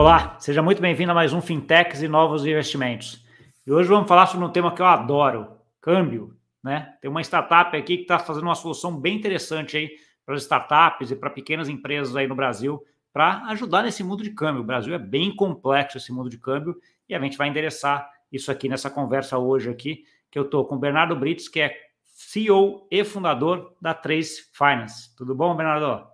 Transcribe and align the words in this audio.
Olá, 0.00 0.38
seja 0.40 0.62
muito 0.62 0.80
bem-vindo 0.80 1.12
a 1.12 1.14
mais 1.14 1.34
um 1.34 1.42
Fintechs 1.42 2.00
e 2.00 2.08
Novos 2.08 2.46
Investimentos. 2.46 3.22
E 3.66 3.70
hoje 3.70 3.86
vamos 3.86 4.08
falar 4.08 4.26
sobre 4.28 4.46
um 4.46 4.50
tema 4.50 4.74
que 4.74 4.80
eu 4.80 4.86
adoro, 4.86 5.58
câmbio. 5.78 6.34
Né? 6.64 6.96
Tem 7.02 7.10
uma 7.10 7.20
startup 7.20 7.76
aqui 7.76 7.96
que 7.98 8.02
está 8.04 8.18
fazendo 8.18 8.44
uma 8.44 8.54
solução 8.54 8.98
bem 8.98 9.18
interessante 9.18 9.76
aí 9.76 9.90
para 10.24 10.36
as 10.36 10.40
startups 10.40 11.10
e 11.10 11.16
para 11.16 11.28
pequenas 11.28 11.68
empresas 11.68 12.16
aí 12.16 12.26
no 12.26 12.34
Brasil 12.34 12.82
para 13.12 13.44
ajudar 13.48 13.82
nesse 13.82 14.02
mundo 14.02 14.22
de 14.22 14.30
câmbio. 14.30 14.62
O 14.62 14.64
Brasil 14.64 14.94
é 14.94 14.98
bem 14.98 15.36
complexo 15.36 15.98
esse 15.98 16.10
mundo 16.10 16.30
de 16.30 16.38
câmbio 16.38 16.80
e 17.06 17.14
a 17.14 17.20
gente 17.20 17.36
vai 17.36 17.48
endereçar 17.48 18.10
isso 18.32 18.50
aqui 18.50 18.70
nessa 18.70 18.88
conversa 18.88 19.36
hoje 19.36 19.68
aqui, 19.68 20.04
que 20.30 20.38
eu 20.38 20.44
estou 20.44 20.64
com 20.64 20.76
o 20.76 20.78
Bernardo 20.78 21.14
Brits, 21.14 21.46
que 21.46 21.60
é 21.60 21.76
CEO 22.06 22.88
e 22.90 23.04
fundador 23.04 23.76
da 23.78 23.92
Trace 23.92 24.50
Finance. 24.54 25.14
Tudo 25.14 25.34
bom, 25.34 25.54
Bernardo? 25.54 26.08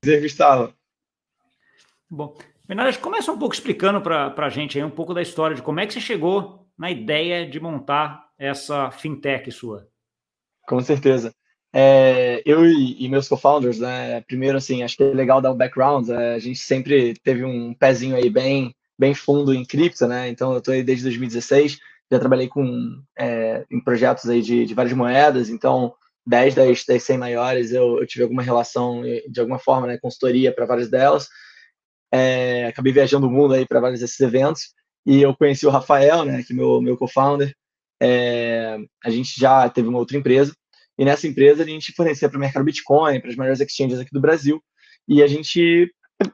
Prazer, 0.00 0.22
Gustavo. 0.22 0.72
Bom, 2.08 2.36
Bernardo, 2.66 2.98
começa 2.98 3.32
um 3.32 3.38
pouco 3.38 3.54
explicando 3.54 4.00
para 4.00 4.34
a 4.36 4.48
gente 4.48 4.78
aí 4.78 4.84
um 4.84 4.90
pouco 4.90 5.12
da 5.12 5.22
história 5.22 5.56
de 5.56 5.62
como 5.62 5.80
é 5.80 5.86
que 5.86 5.92
você 5.92 6.00
chegou 6.00 6.66
na 6.78 6.90
ideia 6.90 7.46
de 7.46 7.60
montar 7.60 8.28
essa 8.38 8.90
fintech 8.90 9.50
sua. 9.50 9.88
Com 10.66 10.80
certeza. 10.80 11.34
É, 11.74 12.42
eu 12.44 12.66
e, 12.66 13.02
e, 13.02 13.08
meus 13.08 13.28
co-founders, 13.28 13.78
né, 13.78 14.20
primeiro, 14.22 14.58
assim, 14.58 14.82
acho 14.82 14.96
que 14.96 15.02
é 15.02 15.06
legal 15.06 15.40
dar 15.40 15.52
um 15.52 15.56
background, 15.56 16.08
é, 16.10 16.34
a 16.34 16.38
gente 16.38 16.58
sempre 16.58 17.14
teve 17.24 17.44
um 17.44 17.72
pezinho 17.72 18.14
aí 18.14 18.28
bem, 18.28 18.74
bem 18.98 19.14
fundo 19.14 19.54
em 19.54 19.64
cripto, 19.64 20.06
né, 20.06 20.28
então 20.28 20.52
eu 20.52 20.58
estou 20.58 20.74
aí 20.74 20.82
desde 20.82 21.04
2016, 21.04 21.78
já 22.10 22.18
trabalhei 22.18 22.46
com, 22.46 23.02
é, 23.18 23.64
em 23.70 23.80
projetos 23.80 24.28
aí 24.28 24.42
de, 24.42 24.66
de, 24.66 24.74
várias 24.74 24.92
moedas, 24.92 25.48
então 25.48 25.94
10 26.26 26.54
das, 26.54 26.84
das 26.84 27.02
100 27.04 27.16
maiores 27.16 27.72
eu, 27.72 27.98
eu, 28.00 28.06
tive 28.06 28.24
alguma 28.24 28.42
relação, 28.42 29.02
de 29.30 29.40
alguma 29.40 29.58
forma, 29.58 29.86
né, 29.86 29.96
consultoria 29.96 30.52
para 30.52 30.66
várias 30.66 30.90
delas, 30.90 31.30
é, 32.12 32.66
acabei 32.66 32.92
viajando 32.92 33.26
o 33.26 33.30
mundo 33.30 33.54
aí 33.54 33.66
para 33.66 33.80
vários 33.80 34.00
desses 34.00 34.20
eventos, 34.20 34.74
e 35.06 35.22
eu 35.22 35.34
conheci 35.34 35.66
o 35.66 35.70
Rafael, 35.70 36.24
né, 36.24 36.42
que 36.42 36.52
é 36.52 36.56
meu, 36.56 36.80
meu 36.80 36.96
co-founder, 36.96 37.54
é, 38.00 38.78
a 39.04 39.10
gente 39.10 39.38
já 39.38 39.68
teve 39.68 39.88
uma 39.88 39.98
outra 39.98 40.16
empresa, 40.16 40.54
e 40.98 41.04
nessa 41.04 41.26
empresa 41.26 41.62
a 41.62 41.66
gente 41.66 41.92
fornecia 41.92 42.28
para 42.28 42.36
o 42.36 42.40
mercado 42.40 42.64
Bitcoin, 42.64 43.20
para 43.20 43.30
as 43.30 43.36
maiores 43.36 43.60
exchanges 43.60 43.98
aqui 43.98 44.10
do 44.12 44.20
Brasil, 44.20 44.62
e 45.08 45.22
a 45.22 45.26
gente 45.26 45.90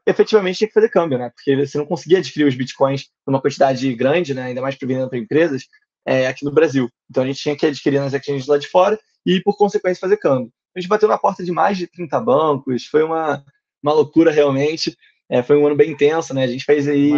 efetivamente 0.07 0.59
tinha 0.59 0.69
que 0.69 0.75
fazer 0.75 0.91
câmbio, 0.91 1.19
né? 1.19 1.31
Porque 1.31 1.57
você 1.57 1.79
não 1.79 1.87
conseguia 1.87 2.19
adquirir 2.19 2.47
os 2.47 2.55
Bitcoins 2.55 3.09
numa 3.27 3.41
quantidade 3.41 3.95
grande, 3.95 4.35
né? 4.35 4.45
Ainda 4.45 4.61
mais 4.61 4.77
vendendo 4.81 5.09
para 5.09 5.19
empresas, 5.19 5.65
é, 6.07 6.27
aqui 6.27 6.45
no 6.45 6.53
Brasil. 6.53 6.89
Então 7.11 7.23
a 7.23 7.27
gente 7.27 7.41
tinha 7.41 7.57
que 7.57 7.67
adquirir 7.67 8.01
nas 8.01 8.13
exchanges 8.13 8.47
lá 8.47 8.59
de 8.59 8.69
fora 8.69 8.99
e, 9.25 9.41
por 9.43 9.57
consequência, 9.57 10.01
fazer 10.01 10.17
câmbio. 10.17 10.53
A 10.75 10.81
gente 10.81 10.89
bateu 10.89 11.09
na 11.09 11.19
porta 11.19 11.45
de 11.45 11.53
mais 11.53 11.77
de 11.77 11.87
30 11.87 12.21
bancos, 12.21 12.87
foi 12.87 13.03
uma, 13.03 13.45
uma 13.83 13.93
loucura 13.93 14.31
realmente. 14.31 14.97
É, 15.31 15.43
foi 15.43 15.57
um 15.57 15.67
ano 15.67 15.77
bem 15.77 15.91
intenso, 15.91 16.33
né? 16.33 16.45
A 16.45 16.47
gente 16.47 16.65
fez 16.65 16.89
aí 16.89 17.11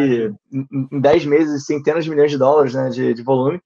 em, 0.52 0.88
em 0.92 1.00
10 1.00 1.26
meses 1.26 1.64
centenas 1.64 2.04
de 2.04 2.10
milhões 2.10 2.30
de 2.30 2.38
dólares 2.38 2.74
né, 2.74 2.88
de, 2.88 3.14
de 3.14 3.22
volume. 3.22 3.60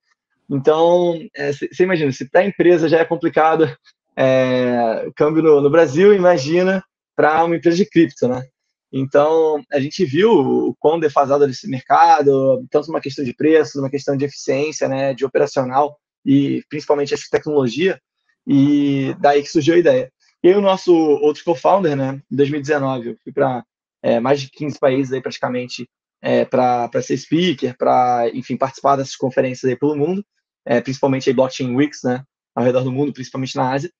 Então, 0.51 1.19
você 1.35 1.69
é, 1.81 1.83
imagina, 1.83 2.13
se 2.13 2.29
para 2.29 2.43
a 2.43 2.47
empresa 2.47 2.89
já 2.89 2.99
é 2.99 3.05
complicado 3.05 3.75
é, 4.17 5.09
câmbio 5.17 5.43
no, 5.43 5.61
no, 5.61 5.71
Brasil, 5.71 6.15
imagina 6.15 6.85
para 7.17 7.45
uma 7.45 7.57
empresa 7.57 7.79
de 7.79 7.87
cripto, 7.87 8.29
né? 8.29 8.47
Então, 8.93 9.61
a 9.73 9.81
gente 9.81 10.05
viu 10.05 10.31
o 10.31 10.75
quão 10.79 11.01
defasado 11.01 11.45
esse 11.47 11.69
mercado, 11.69 12.65
tanto 12.71 12.91
uma 12.91 13.01
questão 13.01 13.25
de 13.25 13.35
preço, 13.35 13.81
uma 13.81 13.91
questão 13.91 14.17
de 14.17 14.25
eficiência, 14.25 14.87
né, 14.89 15.13
de 15.13 15.25
operacional 15.25 15.99
e 16.25 16.63
principalmente 16.69 17.13
essa 17.13 17.25
tecnologia, 17.29 18.01
e 18.47 19.17
daí 19.19 19.43
que 19.43 19.51
surgiu 19.51 19.75
a 19.75 19.79
ideia. 19.79 20.13
E 20.45 20.49
aí 20.49 20.55
o 20.55 20.61
nosso 20.61 20.95
outro 20.95 21.43
co-founder, 21.43 21.97
né, 21.97 22.21
em 22.31 22.37
2019, 22.37 23.09
eu 23.09 23.17
fui 23.25 23.33
para 23.33 23.65
é, 24.05 24.21
mais 24.21 24.43
de 24.43 24.51
15 24.51 24.79
países 24.79 25.13
aí 25.15 25.23
praticamente 25.23 25.89
é, 26.21 26.45
para 26.45 26.91
ser 27.01 27.17
speaker, 27.17 27.75
para, 27.77 28.29
enfim, 28.35 28.55
participar 28.55 28.97
dessas 28.97 29.17
conferências 29.17 29.65
aí 29.65 29.77
pelo 29.77 29.97
mundo, 29.97 30.23
é, 30.67 30.79
principalmente 30.81 31.29
aí 31.29 31.35
Blockchain 31.35 31.75
Weeks, 31.75 32.03
né, 32.05 32.23
ao 32.55 32.63
redor 32.63 32.85
do 32.85 32.93
mundo, 32.93 33.15
principalmente 33.15 33.57
na 33.57 33.73
Ásia. 33.73 33.91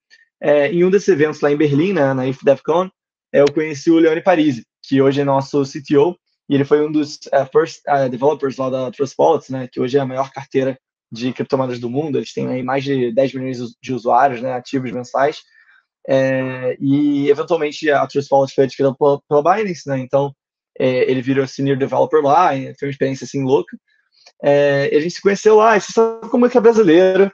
É, 0.41 0.71
em 0.71 0.85
um 0.85 0.91
desses 0.91 1.09
eventos 1.09 1.41
lá 1.41 1.51
em 1.51 1.57
Berlim, 1.57 1.95
né, 1.95 2.13
na 2.13 2.27
IFDevCon, 2.27 2.91
é, 3.33 3.41
eu 3.41 3.51
conheci 3.51 3.91
o 3.91 3.99
Leone 3.99 4.21
Parisi, 4.21 4.67
que 4.83 5.01
hoje 5.01 5.23
é 5.23 5.25
nosso 5.25 5.63
CTO, 5.63 6.19
e 6.51 6.55
ele 6.55 6.67
foi 6.67 6.87
um 6.87 6.93
dos 6.93 7.17
uh, 7.29 7.49
first 7.51 7.81
uh, 7.89 8.07
developers 8.11 8.59
lá 8.59 8.69
da 8.69 8.91
Trust 8.91 9.15
Wallets, 9.19 9.49
né, 9.49 9.69
que 9.73 9.81
hoje 9.81 9.97
é 9.97 10.01
a 10.01 10.07
maior 10.07 10.31
carteira 10.31 10.79
de 11.11 11.33
criptomoedas 11.33 11.79
do 11.79 11.89
mundo, 11.89 12.19
eles 12.19 12.35
têm 12.35 12.47
aí 12.49 12.63
mais 12.63 12.85
de 12.85 13.11
10 13.11 13.35
milhões 13.35 13.59
de 13.81 13.95
usuários 13.95 14.43
né, 14.43 14.53
ativos 14.53 14.93
mensais, 14.93 15.39
é, 16.09 16.77
e 16.81 17.29
eventualmente 17.29 17.91
a 17.91 18.07
Trust 18.07 18.29
Wallet 18.33 18.55
foi 18.55 18.65
adquirida 18.65 18.95
pela, 18.95 19.21
pela 19.29 19.43
Binance, 19.43 19.89
né, 19.89 19.99
então 19.99 20.35
é, 20.79 21.11
ele 21.11 21.23
virou 21.23 21.47
senior 21.47 21.77
developer 21.77 22.21
lá, 22.21 22.51
foi 22.79 22.89
uma 22.89 22.91
experiência 22.91 23.25
assim 23.25 23.43
louca, 23.43 23.77
é, 24.43 24.91
a 24.93 25.01
gente 25.01 25.15
se 25.15 25.23
conheceu 25.23 25.57
lá, 25.57 25.77
e 25.77 25.81
você 25.81 25.93
sabe 25.93 26.29
como 26.29 26.47
é 26.47 26.51
que 26.51 26.59
é 26.59 26.61
brasileiro 26.61 27.33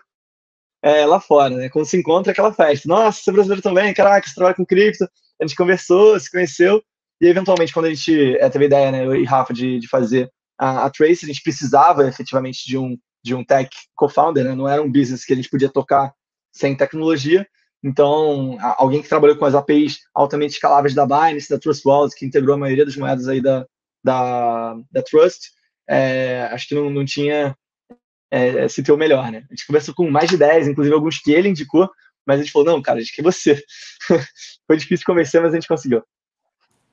é, 0.83 1.05
lá 1.05 1.21
fora, 1.21 1.57
né? 1.57 1.69
Quando 1.69 1.87
se 1.87 1.97
encontra 1.97 2.33
aquela 2.33 2.53
festa. 2.53 2.89
Nossa, 2.89 3.21
você 3.21 3.31
é 3.31 3.33
brasileiro 3.33 3.63
também, 3.63 3.93
caraca, 3.93 4.27
você 4.27 4.35
trabalha 4.35 4.55
com 4.55 4.65
cripto. 4.65 5.05
A 5.41 5.47
gente 5.47 5.57
conversou, 5.57 6.19
se 6.19 6.31
conheceu, 6.31 6.83
e 7.21 7.27
eventualmente, 7.27 7.73
quando 7.73 7.87
a 7.87 7.91
gente 7.91 8.37
é, 8.39 8.49
teve 8.49 8.65
a 8.65 8.67
ideia, 8.67 8.93
né, 8.93 9.05
eu 9.05 9.15
e 9.15 9.25
Rafa, 9.25 9.53
de, 9.53 9.79
de 9.79 9.89
fazer 9.89 10.31
a, 10.59 10.87
a 10.87 10.91
Trace, 10.91 11.25
a 11.25 11.29
gente 11.29 11.43
precisava 11.43 12.07
efetivamente 12.09 12.67
de 12.67 12.79
um, 12.79 12.97
de 13.23 13.35
um 13.35 13.45
tech 13.45 13.71
co-founder, 13.95 14.45
né? 14.45 14.55
Não 14.55 14.69
era 14.69 14.83
um 14.83 14.91
business 14.91 15.25
que 15.25 15.33
a 15.33 15.37
gente 15.37 15.51
podia 15.51 15.69
tocar 15.71 16.13
sem 16.53 16.77
tecnologia. 16.77 17.47
Então, 17.83 18.59
alguém 18.77 19.01
que 19.01 19.09
trabalhou 19.09 19.37
com 19.37 19.45
as 19.45 19.55
APIs 19.55 20.01
altamente 20.15 20.55
escaláveis 20.55 20.95
da 20.95 21.07
Binance, 21.07 21.49
da 21.49 21.59
Trust 21.59 21.87
Wallet, 21.87 22.15
que 22.15 22.27
integrou 22.27 22.55
a 22.55 22.59
maioria 22.59 22.85
das 22.85 22.97
moedas 22.97 23.27
aí 23.27 23.41
da, 23.41 23.67
da, 24.05 24.77
da 24.91 25.03
Trust, 25.03 25.51
é, 25.89 26.49
acho 26.53 26.69
que 26.69 26.75
não, 26.75 26.91
não 26.91 27.05
tinha 27.05 27.57
é, 28.31 28.69
se 28.69 28.83
ter 28.83 28.93
o 28.93 28.97
melhor, 28.97 29.31
né? 29.33 29.45
A 29.51 29.55
gente 29.55 29.67
conversou 29.67 29.95
com 29.95 30.09
mais 30.11 30.31
de 30.31 30.37
10, 30.37 30.69
inclusive 30.69 30.95
alguns 30.95 31.19
que 31.19 31.33
ele 31.33 31.49
indicou, 31.49 31.91
mas 32.27 32.39
a 32.39 32.43
gente 32.43 32.53
falou, 32.53 32.67
não, 32.67 32.83
cara, 32.83 33.01
acho 33.01 33.13
que 33.15 33.21
é 33.21 33.25
você. 33.25 33.63
Foi 34.67 34.77
difícil 34.77 35.07
convencer, 35.07 35.41
mas 35.41 35.53
a 35.53 35.57
gente 35.57 35.67
conseguiu. 35.67 36.03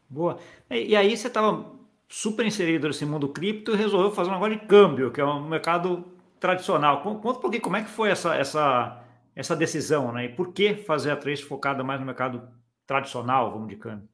Boa. 0.09 0.39
E, 0.69 0.95
aí 0.95 1.15
você 1.15 1.27
estava 1.27 1.65
super 2.09 2.45
inserido 2.45 2.87
nesse 2.87 3.05
mundo 3.05 3.27
cripto 3.27 3.73
e 3.73 3.75
resolveu 3.75 4.11
fazer 4.11 4.29
um 4.29 4.33
negócio 4.33 4.59
de 4.59 4.65
câmbio, 4.65 5.11
que 5.11 5.19
é 5.19 5.25
um 5.25 5.47
mercado 5.47 6.05
tradicional. 6.39 7.01
Conta 7.01 7.37
um 7.37 7.41
pouquinho 7.41 7.61
como 7.61 7.75
é 7.75 7.83
que 7.83 7.89
foi 7.89 8.09
essa, 8.09 8.33
essa, 8.35 9.03
essa 9.37 9.55
decisão, 9.55 10.11
né? 10.11 10.25
E 10.25 10.29
por 10.29 10.51
que 10.51 10.73
fazer 10.73 11.11
a 11.11 11.15
Trace 11.15 11.43
focada 11.43 11.83
mais 11.83 11.99
no 11.99 12.05
mercado 12.07 12.41
tradicional, 12.87 13.51
vamos 13.51 13.69
de 13.69 13.75
câmbio? 13.75 14.09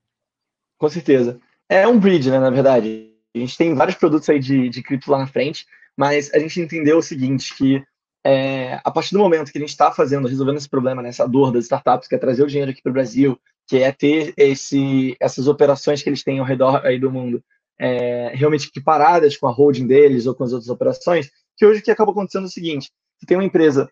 Com 0.77 0.89
certeza. 0.89 1.39
É 1.69 1.87
um 1.87 1.97
bridge, 1.97 2.29
né, 2.29 2.39
na 2.39 2.49
verdade. 2.49 3.13
A 3.33 3.39
gente 3.39 3.57
tem 3.57 3.73
vários 3.73 3.95
produtos 3.95 4.29
aí 4.29 4.37
de, 4.37 4.67
de 4.67 4.83
cripto 4.83 5.09
lá 5.09 5.19
na 5.19 5.27
frente, 5.27 5.65
mas 5.95 6.29
a 6.33 6.39
gente 6.39 6.59
entendeu 6.59 6.97
o 6.97 7.01
seguinte, 7.01 7.55
que 7.55 7.81
é, 8.21 8.81
a 8.83 8.91
partir 8.91 9.13
do 9.13 9.19
momento 9.19 9.49
que 9.49 9.57
a 9.57 9.61
gente 9.61 9.69
está 9.69 9.93
fazendo, 9.93 10.27
resolvendo 10.27 10.57
esse 10.57 10.69
problema, 10.69 11.01
né, 11.01 11.07
essa 11.07 11.25
dor 11.25 11.53
das 11.53 11.63
startups, 11.63 12.09
que 12.09 12.15
é 12.15 12.17
trazer 12.17 12.43
o 12.43 12.47
dinheiro 12.47 12.71
aqui 12.71 12.81
para 12.81 12.89
o 12.89 12.93
Brasil, 12.93 13.39
que 13.65 13.77
é 13.77 13.93
ter 13.93 14.33
esse, 14.35 15.15
essas 15.21 15.47
operações 15.47 16.03
que 16.03 16.09
eles 16.09 16.21
têm 16.21 16.39
ao 16.39 16.45
redor 16.45 16.85
aí 16.85 16.99
do 16.99 17.09
mundo, 17.09 17.41
é, 17.79 18.33
realmente 18.35 18.67
equiparadas 18.67 19.37
com 19.37 19.47
a 19.47 19.51
holding 19.51 19.87
deles 19.87 20.25
ou 20.25 20.35
com 20.35 20.43
as 20.43 20.51
outras 20.51 20.69
operações, 20.69 21.31
que 21.55 21.65
hoje 21.65 21.79
o 21.79 21.83
que 21.83 21.91
acaba 21.91 22.11
acontecendo 22.11 22.43
é 22.43 22.47
o 22.47 22.51
seguinte, 22.51 22.91
você 23.17 23.25
tem 23.25 23.37
uma 23.37 23.45
empresa 23.45 23.89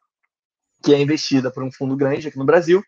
que 0.82 0.94
é 0.94 1.02
investida 1.02 1.52
por 1.52 1.64
um 1.64 1.72
fundo 1.72 1.96
grande 1.96 2.28
aqui 2.28 2.38
no 2.38 2.46
Brasil, 2.46 2.84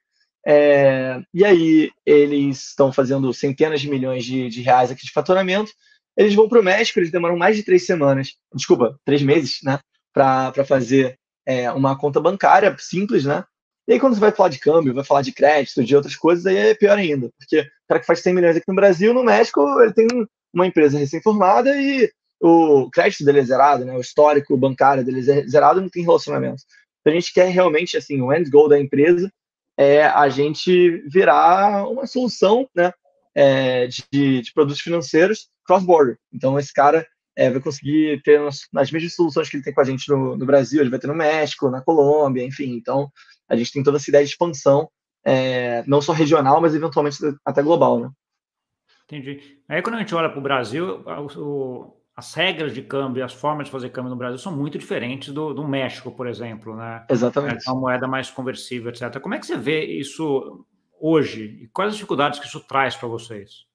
é, 0.45 1.21
e 1.33 1.45
aí 1.45 1.91
eles 2.05 2.69
estão 2.69 2.91
fazendo 2.91 3.33
centenas 3.33 3.79
de 3.79 3.89
milhões 3.89 4.25
de, 4.25 4.49
de 4.49 4.61
reais 4.61 4.91
aqui 4.91 5.05
de 5.05 5.11
faturamento, 5.11 5.71
eles 6.17 6.35
vão 6.35 6.49
para 6.49 6.59
o 6.59 6.63
México, 6.63 6.99
eles 6.99 7.11
demoram 7.11 7.37
mais 7.37 7.55
de 7.55 7.63
três 7.63 7.85
semanas, 7.85 8.33
desculpa, 8.53 8.99
três 9.05 9.21
meses, 9.21 9.59
né, 9.63 9.79
para 10.13 10.65
fazer 10.65 11.17
é, 11.45 11.71
uma 11.71 11.97
conta 11.97 12.19
bancária 12.19 12.75
simples, 12.79 13.25
né? 13.25 13.43
E 13.87 13.93
aí, 13.93 13.99
quando 13.99 14.13
você 14.13 14.19
vai 14.19 14.31
falar 14.31 14.49
de 14.49 14.59
câmbio, 14.59 14.93
vai 14.93 15.03
falar 15.03 15.21
de 15.21 15.33
crédito, 15.33 15.83
de 15.83 15.95
outras 15.95 16.15
coisas, 16.15 16.45
aí 16.45 16.55
é 16.55 16.73
pior 16.73 16.97
ainda. 16.97 17.29
Porque 17.37 17.59
o 17.59 17.87
cara 17.87 17.99
que 17.99 18.05
faz 18.05 18.21
100 18.21 18.33
milhões 18.33 18.55
aqui 18.55 18.65
no 18.67 18.75
Brasil, 18.75 19.13
no 19.13 19.25
México, 19.25 19.61
ele 19.81 19.93
tem 19.93 20.07
uma 20.53 20.65
empresa 20.65 20.97
recém-formada 20.97 21.75
e 21.75 22.09
o 22.41 22.89
crédito 22.91 23.25
dele 23.25 23.39
é 23.39 23.43
zerado, 23.43 23.83
né? 23.83 23.93
O 23.95 24.01
histórico 24.01 24.55
bancário 24.55 25.03
dele 25.03 25.19
é 25.29 25.47
zerado 25.47 25.81
não 25.81 25.89
tem 25.89 26.03
relacionamento. 26.03 26.63
Então, 27.03 27.11
a 27.11 27.19
gente 27.19 27.33
quer 27.33 27.49
realmente, 27.49 27.97
assim, 27.97 28.21
o 28.21 28.33
end 28.33 28.49
goal 28.49 28.69
da 28.69 28.79
empresa 28.79 29.29
é 29.77 30.05
a 30.05 30.29
gente 30.29 31.03
virar 31.09 31.87
uma 31.89 32.07
solução, 32.07 32.67
né? 32.73 32.93
É, 33.35 33.87
de, 33.87 34.41
de 34.41 34.53
produtos 34.53 34.79
financeiros 34.79 35.49
cross-border. 35.65 36.17
Então, 36.31 36.57
esse 36.57 36.71
cara 36.71 37.05
é, 37.35 37.49
vai 37.49 37.59
conseguir 37.59 38.21
ter 38.21 38.39
as 38.39 38.91
mesmas 38.91 39.15
soluções 39.15 39.49
que 39.49 39.57
ele 39.57 39.63
tem 39.63 39.73
com 39.73 39.81
a 39.81 39.83
gente 39.83 40.07
no, 40.09 40.37
no, 40.37 40.45
Brasil, 40.45 40.79
ele 40.79 40.89
vai 40.89 40.99
ter 40.99 41.07
no 41.07 41.15
México, 41.15 41.69
na 41.69 41.81
Colômbia, 41.81 42.43
enfim. 42.43 42.75
Então, 42.75 43.11
a 43.49 43.55
gente 43.55 43.71
tem 43.71 43.83
toda 43.83 43.97
essa 43.97 44.09
ideia 44.09 44.23
de 44.23 44.29
expansão, 44.29 44.87
é, 45.25 45.83
não 45.87 46.01
só 46.01 46.13
regional, 46.13 46.61
mas 46.61 46.75
eventualmente 46.75 47.17
até 47.43 47.61
global, 47.61 47.99
né? 47.99 48.09
Entendi. 49.05 49.59
Aí, 49.67 49.81
quando 49.81 49.95
a 49.95 49.99
gente 49.99 50.13
olha 50.15 50.29
para 50.29 50.39
o 50.39 50.43
Brasil, 50.43 51.03
o, 51.05 52.02
as 52.15 52.33
regras 52.33 52.73
de 52.73 52.81
câmbio, 52.81 53.25
as 53.25 53.33
formas 53.33 53.65
de 53.65 53.71
fazer 53.71 53.89
câmbio 53.89 54.11
no 54.11 54.15
Brasil 54.15 54.37
são 54.37 54.55
muito 54.55 54.77
diferentes 54.77 55.33
do, 55.33 55.53
do 55.53 55.67
México, 55.67 56.11
por 56.11 56.27
exemplo, 56.27 56.75
né? 56.75 57.05
Exatamente. 57.09 57.67
É 57.67 57.71
uma 57.71 57.81
moeda 57.81 58.07
mais 58.07 58.29
conversível, 58.29 58.89
etc. 58.89 59.19
Como 59.19 59.33
é 59.33 59.39
que 59.39 59.47
você 59.47 59.57
vê 59.57 59.83
isso 59.83 60.65
hoje? 60.99 61.59
E 61.63 61.67
quais 61.67 61.89
as 61.89 61.95
dificuldades 61.95 62.39
que 62.39 62.45
isso 62.45 62.59
traz 62.59 62.95
para 62.95 63.07
vocês? 63.07 63.65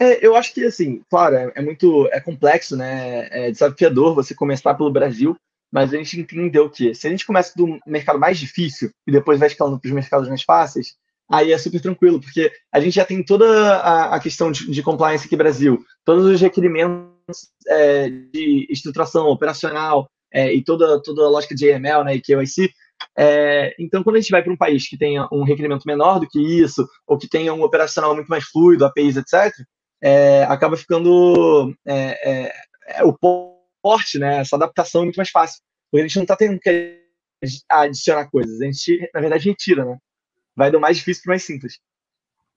É, 0.00 0.24
eu 0.26 0.34
acho 0.36 0.52
que, 0.52 0.64
assim, 0.64 1.02
claro, 1.10 1.36
é, 1.36 1.52
é, 1.54 1.62
muito 1.62 2.06
é 2.12 2.20
complexo, 2.20 2.76
né? 2.76 3.28
É 3.30 3.50
desafiador 3.50 4.14
você 4.14 4.34
começar 4.34 4.74
pelo 4.74 4.90
Brasil, 4.92 5.36
mas 5.70 5.92
a 5.92 5.96
gente 5.98 6.20
entendeu 6.20 6.70
que 6.70 6.94
se 6.94 7.06
a 7.06 7.10
gente 7.10 7.26
começa 7.26 7.52
do 7.56 7.78
mercado 7.86 8.18
mais 8.18 8.38
difícil 8.38 8.90
e 9.06 9.12
depois 9.12 9.38
vai 9.38 9.48
escalando 9.48 9.78
para 9.78 9.88
os 9.88 9.94
mercados 9.94 10.28
mais 10.28 10.42
fáceis, 10.42 10.96
aí 11.30 11.52
é 11.52 11.58
super 11.58 11.80
tranquilo, 11.80 12.20
porque 12.20 12.52
a 12.72 12.80
gente 12.80 12.94
já 12.94 13.04
tem 13.04 13.22
toda 13.22 13.76
a, 13.76 14.14
a 14.14 14.20
questão 14.20 14.50
de, 14.50 14.70
de, 14.70 14.82
compliance 14.82 15.26
aqui 15.26 15.34
no 15.34 15.42
Brasil, 15.42 15.84
todos 16.04 16.24
os 16.24 16.40
requerimentos 16.40 17.15
é, 17.68 18.08
de 18.08 18.66
estruturação 18.70 19.28
operacional 19.28 20.08
é, 20.32 20.52
e 20.52 20.62
toda, 20.62 21.00
toda 21.02 21.22
a 21.24 21.28
lógica 21.28 21.54
de 21.54 21.70
AML 21.72 22.04
né, 22.04 22.16
e 22.16 22.20
KYC. 22.20 22.70
É, 23.16 23.74
então, 23.78 24.02
quando 24.02 24.16
a 24.16 24.20
gente 24.20 24.30
vai 24.30 24.42
para 24.42 24.52
um 24.52 24.56
país 24.56 24.88
que 24.88 24.96
tenha 24.96 25.28
um 25.32 25.42
requerimento 25.42 25.84
menor 25.86 26.20
do 26.20 26.28
que 26.28 26.40
isso, 26.40 26.86
ou 27.06 27.18
que 27.18 27.28
tenha 27.28 27.52
um 27.52 27.62
operacional 27.62 28.14
muito 28.14 28.28
mais 28.28 28.44
fluido, 28.44 28.84
APIs, 28.84 29.16
etc., 29.16 29.52
é, 30.02 30.44
acaba 30.44 30.76
ficando 30.76 31.74
é, 31.86 32.52
é, 32.88 33.04
o 33.04 33.16
porte, 33.82 34.18
né, 34.18 34.38
essa 34.38 34.56
adaptação 34.56 35.02
é 35.02 35.04
muito 35.04 35.16
mais 35.16 35.30
fácil. 35.30 35.62
Porque 35.90 36.04
a 36.04 36.06
gente 36.06 36.16
não 36.16 36.22
está 36.22 36.36
tendo 36.36 36.58
que 36.58 37.02
adicionar 37.68 38.30
coisas, 38.30 38.60
a 38.60 38.64
gente, 38.64 39.10
na 39.14 39.20
verdade, 39.20 39.48
retira, 39.48 39.84
né? 39.84 39.98
Vai 40.56 40.70
do 40.70 40.80
mais 40.80 40.96
difícil 40.96 41.22
para 41.22 41.30
o 41.30 41.32
mais 41.32 41.44
simples. 41.44 41.78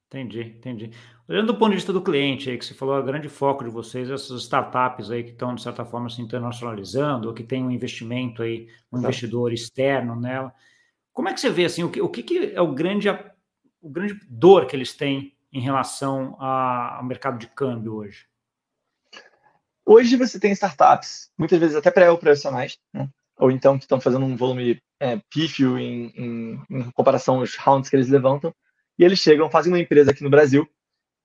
Entendi, 0.08 0.42
entendi. 0.42 0.92
Olhando 1.30 1.54
do 1.54 1.60
ponto 1.60 1.70
de 1.70 1.76
vista 1.76 1.94
do 1.94 2.02
cliente, 2.02 2.50
aí, 2.50 2.58
que 2.58 2.66
você 2.66 2.74
falou, 2.74 2.98
o 2.98 3.04
grande 3.04 3.30
foco 3.30 3.64
de 3.64 3.70
vocês, 3.70 4.10
essas 4.10 4.42
startups 4.42 5.12
aí 5.12 5.24
que 5.24 5.30
estão, 5.30 5.54
de 5.54 5.62
certa 5.62 5.86
forma, 5.86 6.10
se 6.10 6.20
internacionalizando, 6.24 7.28
ou 7.28 7.36
que 7.36 7.44
tem 7.44 7.64
um 7.64 7.70
investimento 7.70 8.42
aí, 8.42 8.62
um 8.92 8.98
Exato. 8.98 8.98
investidor 8.98 9.54
externo 9.54 10.20
nela. 10.20 10.52
Como 11.14 11.30
é 11.30 11.34
que 11.34 11.40
você 11.40 11.52
vê, 11.52 11.66
assim, 11.66 11.84
o 11.84 11.92
que, 11.92 12.02
o 12.02 12.10
que 12.10 12.52
é 12.52 12.60
o 12.60 12.74
grande, 12.74 13.10
o 13.80 13.90
grande 13.92 14.20
dor 14.28 14.66
que 14.66 14.76
eles 14.76 14.96
têm 14.96 15.38
em 15.54 15.62
relação 15.62 16.36
ao 16.42 17.04
mercado 17.04 17.38
de 17.38 17.46
câmbio 17.46 17.98
hoje? 17.98 18.26
Hoje 19.86 20.16
você 20.16 20.40
tem 20.40 20.52
startups, 20.54 21.30
muitas 21.38 21.60
vezes 21.60 21.76
até 21.76 21.92
pré-operacionais, 21.92 22.80
né? 22.92 23.08
ou 23.38 23.52
então 23.52 23.78
que 23.78 23.84
estão 23.84 24.02
fazendo 24.02 24.26
um 24.26 24.36
volume 24.36 24.82
é, 25.00 25.22
pífio 25.30 25.78
em, 25.78 26.08
em, 26.16 26.62
em, 26.72 26.92
comparação 26.92 27.40
aos 27.40 27.56
rounds 27.56 27.88
que 27.88 27.96
eles 27.96 28.10
levantam, 28.10 28.52
e 28.98 29.04
eles 29.04 29.20
chegam, 29.20 29.48
fazem 29.48 29.72
uma 29.72 29.80
empresa 29.80 30.10
aqui 30.10 30.24
no 30.24 30.30
Brasil, 30.30 30.68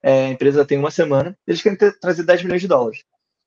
é, 0.04 0.26
a 0.26 0.28
empresa 0.28 0.66
tem 0.66 0.78
uma 0.78 0.90
semana, 0.90 1.34
eles 1.46 1.62
querem 1.62 1.78
ter, 1.78 1.98
trazer 1.98 2.24
10 2.24 2.42
milhões 2.42 2.60
de 2.60 2.68
dólares. 2.68 3.02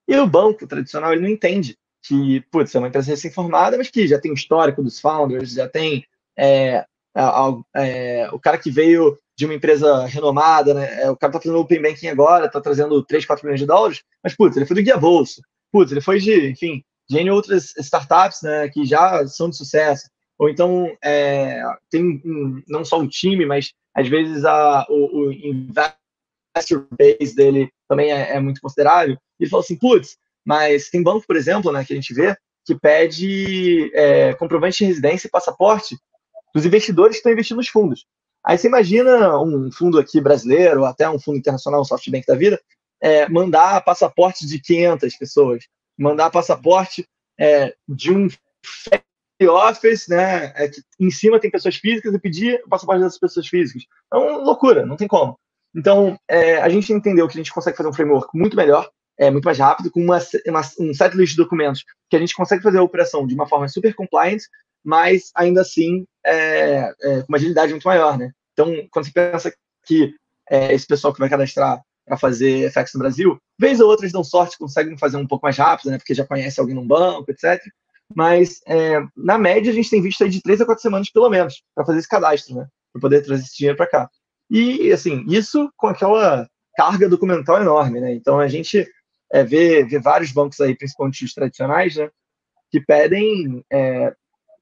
E 0.07 0.17
o 0.17 0.25
banco 0.25 0.65
tradicional, 0.65 1.13
ele 1.13 1.21
não 1.21 1.29
entende 1.29 1.77
que, 2.01 2.41
putz, 2.49 2.73
é 2.73 2.79
uma 2.79 2.87
empresa 2.87 3.11
recém-formada, 3.11 3.77
mas 3.77 3.91
que 3.91 4.07
já 4.07 4.19
tem 4.19 4.31
o 4.31 4.33
histórico 4.33 4.81
dos 4.81 4.99
founders, 4.99 5.51
já 5.51 5.69
tem 5.69 6.03
é, 6.35 6.83
a, 7.15 7.47
a, 7.47 7.53
é, 7.75 8.27
o 8.31 8.39
cara 8.39 8.57
que 8.57 8.71
veio 8.71 9.15
de 9.37 9.45
uma 9.45 9.53
empresa 9.53 10.07
renomada, 10.07 10.73
né? 10.73 11.03
É, 11.03 11.11
o 11.11 11.15
cara 11.15 11.33
tá 11.33 11.39
fazendo 11.39 11.59
Open 11.59 11.79
Banking 11.79 12.07
agora, 12.07 12.49
tá 12.49 12.59
trazendo 12.59 13.03
3, 13.03 13.23
4 13.23 13.45
milhões 13.45 13.59
de 13.59 13.67
dólares, 13.67 14.01
mas, 14.23 14.35
putz, 14.35 14.57
ele 14.57 14.65
foi 14.65 14.77
do 14.77 14.81
Guia 14.81 14.97
Bolsa, 14.97 15.39
putz, 15.71 15.91
ele 15.91 16.01
foi 16.01 16.19
de, 16.19 16.49
enfim, 16.49 16.81
de 17.07 17.29
outras 17.29 17.75
startups, 17.77 18.41
né, 18.41 18.67
que 18.69 18.83
já 18.83 19.27
são 19.27 19.47
de 19.47 19.57
sucesso. 19.57 20.09
Ou 20.39 20.49
então, 20.49 20.91
é, 21.03 21.61
tem 21.91 22.19
não 22.67 22.83
só 22.83 22.99
o 22.99 23.07
time, 23.07 23.45
mas 23.45 23.73
às 23.95 24.07
vezes 24.07 24.43
a, 24.43 24.87
o, 24.89 25.27
o 25.27 25.31
investor 26.57 26.87
base 26.91 27.35
dele 27.35 27.69
também 27.87 28.11
é, 28.11 28.35
é 28.35 28.39
muito 28.39 28.61
considerável. 28.61 29.17
Ele 29.39 29.49
falou 29.49 29.63
assim, 29.63 29.77
putz, 29.77 30.17
mas 30.45 30.89
tem 30.89 31.03
banco, 31.03 31.25
por 31.25 31.35
exemplo, 31.35 31.71
né, 31.71 31.83
que 31.85 31.93
a 31.93 31.95
gente 31.95 32.13
vê, 32.13 32.35
que 32.65 32.75
pede 32.75 33.91
é, 33.93 34.33
comprovante 34.33 34.79
de 34.79 34.85
residência 34.85 35.27
e 35.27 35.31
passaporte 35.31 35.97
dos 36.53 36.65
investidores 36.65 37.15
que 37.15 37.19
estão 37.19 37.31
investindo 37.31 37.57
nos 37.57 37.69
fundos. 37.69 38.05
Aí 38.45 38.57
você 38.57 38.67
imagina 38.67 39.41
um 39.41 39.71
fundo 39.71 39.99
aqui 39.99 40.21
brasileiro, 40.21 40.81
ou 40.81 40.85
até 40.85 41.09
um 41.09 41.19
fundo 41.19 41.37
internacional, 41.37 41.81
um 41.81 41.85
SoftBank 41.85 42.25
da 42.25 42.35
vida, 42.35 42.59
é, 43.01 43.27
mandar 43.29 43.83
passaporte 43.83 44.47
de 44.47 44.59
500 44.59 45.15
pessoas, 45.17 45.63
mandar 45.97 46.29
passaporte 46.29 47.05
é, 47.39 47.75
de 47.87 48.11
um 48.11 48.27
office, 49.49 50.07
né, 50.07 50.53
é, 50.55 50.67
que 50.67 50.81
em 50.99 51.11
cima 51.11 51.39
tem 51.39 51.51
pessoas 51.51 51.75
físicas 51.75 52.13
e 52.13 52.19
pedir 52.19 52.61
o 52.65 52.69
passaporte 52.69 53.01
dessas 53.01 53.19
pessoas 53.19 53.47
físicas. 53.47 53.83
É 54.11 54.17
uma 54.17 54.37
loucura, 54.37 54.85
não 54.85 54.95
tem 54.95 55.07
como. 55.07 55.37
Então, 55.77 56.19
é, 56.27 56.57
a 56.57 56.67
gente 56.69 56.91
entendeu 56.91 57.27
que 57.27 57.37
a 57.37 57.41
gente 57.41 57.53
consegue 57.53 57.77
fazer 57.77 57.87
um 57.87 57.93
framework 57.93 58.35
muito 58.35 58.57
melhor, 58.57 58.89
é, 59.15 59.29
muito 59.29 59.45
mais 59.45 59.59
rápido, 59.59 59.91
com 59.91 60.01
uma, 60.01 60.17
uma, 60.47 60.61
um 60.79 60.91
setlist 60.91 61.33
de 61.33 61.37
documentos 61.37 61.85
que 62.09 62.15
a 62.15 62.19
gente 62.19 62.33
consegue 62.33 62.63
fazer 62.63 62.79
a 62.79 62.83
operação 62.83 63.27
de 63.27 63.35
uma 63.35 63.47
forma 63.47 63.67
super 63.67 63.93
compliant, 63.93 64.41
mas 64.83 65.29
ainda 65.35 65.61
assim 65.61 66.03
é, 66.25 66.91
é, 67.01 67.21
com 67.21 67.25
uma 67.29 67.37
agilidade 67.37 67.71
muito 67.71 67.87
maior, 67.87 68.17
né? 68.17 68.31
Então, 68.53 68.73
quando 68.89 69.05
você 69.05 69.11
pensa 69.11 69.53
que 69.85 70.15
é, 70.49 70.73
esse 70.73 70.87
pessoal 70.87 71.13
que 71.13 71.19
vai 71.19 71.29
cadastrar 71.29 71.79
para 72.05 72.17
fazer 72.17 72.71
FX 72.71 72.93
no 72.95 73.01
Brasil, 73.01 73.37
vez 73.59 73.79
ou 73.79 73.87
outra 73.87 74.05
eles 74.05 74.13
dão 74.13 74.23
sorte, 74.23 74.57
conseguem 74.57 74.97
fazer 74.97 75.17
um 75.17 75.27
pouco 75.27 75.45
mais 75.45 75.57
rápido, 75.57 75.91
né? 75.91 75.99
Porque 75.99 76.15
já 76.15 76.25
conhece 76.25 76.59
alguém 76.59 76.73
num 76.73 76.87
banco, 76.87 77.29
etc. 77.29 77.61
Mas, 78.15 78.61
é, 78.65 78.99
na 79.15 79.37
média, 79.37 79.71
a 79.71 79.75
gente 79.75 79.89
tem 79.89 80.01
visto 80.01 80.23
aí 80.23 80.29
de 80.29 80.41
três 80.41 80.59
a 80.59 80.65
quatro 80.65 80.81
semanas, 80.81 81.11
pelo 81.11 81.29
menos, 81.29 81.61
para 81.75 81.85
fazer 81.85 81.99
esse 81.99 82.07
cadastro, 82.07 82.55
né? 82.55 82.67
Para 82.93 83.01
poder 83.01 83.21
trazer 83.21 83.43
esse 83.43 83.57
dinheiro 83.57 83.77
para 83.77 83.87
cá. 83.87 84.09
E, 84.49 84.91
assim, 84.91 85.25
isso 85.27 85.69
com 85.75 85.87
aquela 85.87 86.47
carga 86.75 87.09
documental 87.09 87.61
enorme, 87.61 87.99
né? 87.99 88.13
Então, 88.13 88.39
a 88.39 88.47
gente 88.47 88.87
é, 89.31 89.43
vê, 89.43 89.83
vê 89.83 89.99
vários 89.99 90.31
bancos 90.31 90.59
aí, 90.59 90.75
principalmente 90.75 91.25
os 91.25 91.33
tradicionais, 91.33 91.95
né? 91.95 92.09
Que 92.71 92.79
pedem, 92.79 93.63
é, 93.71 94.13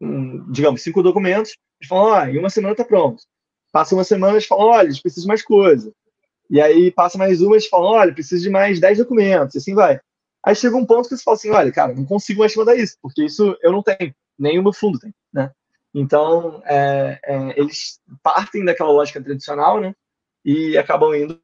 um, 0.01 0.51
digamos, 0.51 0.81
cinco 0.81 1.03
documentos, 1.03 1.55
e 1.81 1.87
falam, 1.87 2.13
ah, 2.13 2.31
em 2.31 2.37
uma 2.37 2.49
semana 2.49 2.73
está 2.73 2.83
pronto. 2.83 3.23
Passa 3.71 3.95
uma 3.95 4.03
semana, 4.03 4.33
eles 4.33 4.47
falam, 4.47 4.67
olha, 4.67 4.87
eles 4.87 5.01
precisam 5.01 5.23
de 5.23 5.27
mais 5.27 5.43
coisa. 5.43 5.91
E 6.49 6.61
aí 6.61 6.91
passa 6.91 7.17
mais 7.17 7.41
uma, 7.41 7.55
eles 7.55 7.67
falam, 7.67 7.91
olha, 7.91 8.13
preciso 8.13 8.43
de 8.43 8.49
mais 8.49 8.79
10 8.79 8.99
documentos, 8.99 9.55
e 9.55 9.57
assim 9.57 9.73
vai. 9.73 9.99
Aí 10.45 10.55
chega 10.55 10.75
um 10.75 10.85
ponto 10.85 11.09
que 11.09 11.17
você 11.17 11.23
fala 11.23 11.35
assim, 11.35 11.49
olha, 11.49 11.71
cara, 11.71 11.93
não 11.93 12.05
consigo 12.05 12.39
mais 12.39 12.55
mandar 12.55 12.75
isso, 12.75 12.97
porque 13.01 13.25
isso 13.25 13.57
eu 13.61 13.71
não 13.71 13.81
tenho, 13.81 14.13
o 14.39 14.63
meu 14.63 14.73
fundo 14.73 14.99
tem? 14.99 15.11
Então, 15.97 16.61
é, 16.65 17.17
é, 17.23 17.57
eles 17.57 18.01
partem 18.21 18.65
daquela 18.65 18.91
lógica 18.91 19.23
tradicional, 19.23 19.79
né? 19.79 19.95
E 20.43 20.77
acabam 20.77 21.15
indo 21.15 21.39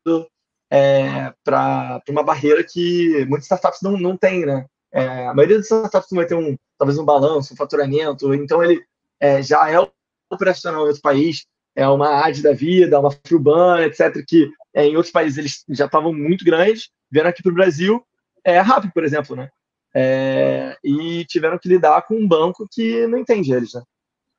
é, 0.70 1.34
para 1.42 2.02
uma 2.10 2.22
barreira 2.22 2.62
que 2.62 3.26
muitas 3.30 3.46
startups 3.46 3.80
não, 3.82 3.98
não 3.98 4.18
têm, 4.18 4.46
né? 4.46 4.66
É, 4.92 5.28
a 5.28 5.34
maioria 5.34 5.56
das 5.56 5.72
startups 5.72 6.10
vai 6.12 6.26
ter 6.26 6.36
um, 6.36 6.58
talvez 6.78 7.00
um 7.00 7.06
balanço, 7.06 7.54
um 7.54 7.58
faturamento, 7.58 8.34
então 8.34 8.62
ele 8.62 8.84
é, 9.22 9.42
já 9.42 9.72
é 9.72 9.90
operacional 10.30 10.84
em 10.84 10.88
outro 10.88 11.02
país, 11.02 11.46
é 11.74 11.88
uma 11.88 12.26
AD 12.26 12.42
da 12.42 12.52
vida, 12.52 13.00
uma 13.00 13.12
Fruban, 13.26 13.82
etc., 13.86 14.22
que 14.28 14.52
é, 14.74 14.86
em 14.86 14.98
outros 14.98 15.14
países 15.14 15.38
eles 15.38 15.64
já 15.70 15.86
estavam 15.86 16.12
muito 16.12 16.44
grandes, 16.44 16.90
vieram 17.10 17.30
aqui 17.30 17.42
para 17.42 17.54
o 17.54 17.56
Brasil, 17.56 18.06
é 18.44 18.60
rápido, 18.60 18.92
por 18.94 19.06
exemplo, 19.06 19.34
né? 19.34 19.50
É, 19.96 20.78
e 20.84 21.24
tiveram 21.26 21.58
que 21.58 21.70
lidar 21.70 22.02
com 22.02 22.16
um 22.16 22.28
banco 22.28 22.68
que 22.70 23.08
não 23.08 23.18
entende 23.18 23.54
eles, 23.54 23.74
né? 23.74 23.82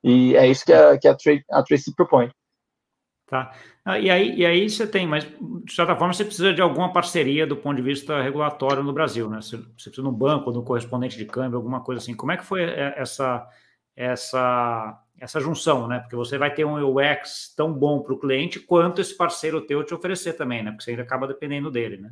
E 0.03 0.35
é 0.35 0.47
isso 0.47 0.65
que 0.65 0.73
a, 0.73 0.97
que 0.97 1.07
a, 1.07 1.15
a 1.51 1.63
Tracy 1.63 1.95
propõe. 1.95 2.29
Tá. 3.25 3.53
Ah, 3.85 3.99
e, 3.99 4.09
aí, 4.09 4.35
e 4.35 4.45
aí 4.45 4.69
você 4.69 4.85
tem, 4.85 5.07
mas 5.07 5.25
de 5.25 5.73
certa 5.73 5.95
forma 5.95 6.13
você 6.13 6.23
precisa 6.23 6.53
de 6.53 6.61
alguma 6.61 6.91
parceria 6.93 7.47
do 7.47 7.55
ponto 7.55 7.77
de 7.77 7.81
vista 7.81 8.21
regulatório 8.21 8.83
no 8.83 8.93
Brasil, 8.93 9.29
né? 9.29 9.41
Você, 9.41 9.57
você 9.57 9.89
precisa 9.89 10.01
de 10.01 10.07
um 10.07 10.11
banco, 10.11 10.51
de 10.51 10.57
um 10.59 10.63
correspondente 10.63 11.17
de 11.17 11.25
câmbio, 11.25 11.57
alguma 11.57 11.81
coisa 11.81 12.01
assim. 12.01 12.15
Como 12.15 12.31
é 12.31 12.37
que 12.37 12.45
foi 12.45 12.63
é, 12.63 12.93
essa, 12.97 13.47
essa 13.95 14.99
essa 15.19 15.39
junção, 15.39 15.87
né? 15.87 15.99
Porque 15.99 16.15
você 16.15 16.37
vai 16.37 16.53
ter 16.53 16.65
um 16.65 16.75
UX 16.75 17.53
tão 17.55 17.71
bom 17.71 18.01
para 18.01 18.13
o 18.13 18.19
cliente 18.19 18.59
quanto 18.59 18.99
esse 18.99 19.15
parceiro 19.15 19.65
teu 19.65 19.83
te 19.83 19.93
oferecer 19.93 20.33
também, 20.33 20.61
né? 20.61 20.71
Porque 20.71 20.83
você 20.83 20.99
acaba 20.99 21.27
dependendo 21.27 21.71
dele, 21.71 21.97
né? 21.97 22.11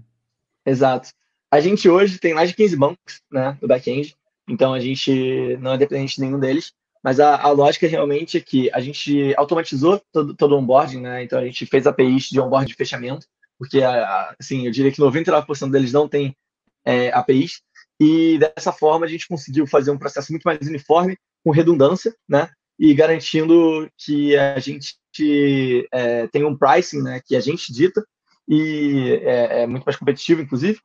Exato. 0.65 1.09
A 1.51 1.59
gente 1.59 1.89
hoje 1.89 2.17
tem 2.19 2.33
mais 2.33 2.49
de 2.49 2.55
15 2.55 2.77
bancos, 2.77 3.21
né, 3.29 3.57
no 3.61 3.67
back-end, 3.67 4.15
então 4.47 4.73
a 4.73 4.79
gente 4.79 5.57
não 5.59 5.73
é 5.73 5.77
dependente 5.77 6.15
de 6.15 6.21
nenhum 6.21 6.39
deles, 6.39 6.73
mas 7.03 7.19
a, 7.19 7.35
a 7.35 7.49
lógica 7.51 7.87
realmente 7.87 8.37
é 8.37 8.41
que 8.41 8.69
a 8.73 8.79
gente 8.79 9.33
automatizou 9.37 10.01
todo, 10.11 10.35
todo 10.35 10.55
o 10.55 10.59
onboarding, 10.59 11.01
né? 11.01 11.23
Então 11.23 11.39
a 11.39 11.45
gente 11.45 11.65
fez 11.65 11.87
APIs 11.87 12.25
de 12.25 12.39
onboarding 12.39 12.67
de 12.67 12.75
fechamento, 12.75 13.25
porque 13.57 13.81
assim, 14.39 14.65
eu 14.65 14.71
diria 14.71 14.91
que 14.91 15.01
99% 15.01 15.69
deles 15.69 15.91
não 15.91 16.07
tem 16.07 16.35
é, 16.85 17.11
APIs, 17.11 17.61
e 17.99 18.39
dessa 18.39 18.71
forma 18.71 19.05
a 19.05 19.09
gente 19.09 19.27
conseguiu 19.27 19.67
fazer 19.67 19.91
um 19.91 19.97
processo 19.97 20.31
muito 20.31 20.43
mais 20.43 20.59
uniforme, 20.67 21.17
com 21.43 21.51
redundância, 21.51 22.15
né? 22.27 22.49
e 22.81 22.95
garantindo 22.95 23.87
que 23.95 24.35
a 24.35 24.57
gente 24.57 24.97
é, 25.93 26.25
tem 26.29 26.43
um 26.43 26.57
pricing 26.57 27.03
né, 27.03 27.21
que 27.23 27.35
a 27.35 27.39
gente 27.39 27.71
dita 27.71 28.03
e 28.49 29.21
é, 29.21 29.61
é 29.61 29.67
muito 29.67 29.83
mais 29.83 29.95
competitivo, 29.95 30.41
inclusive, 30.41 30.79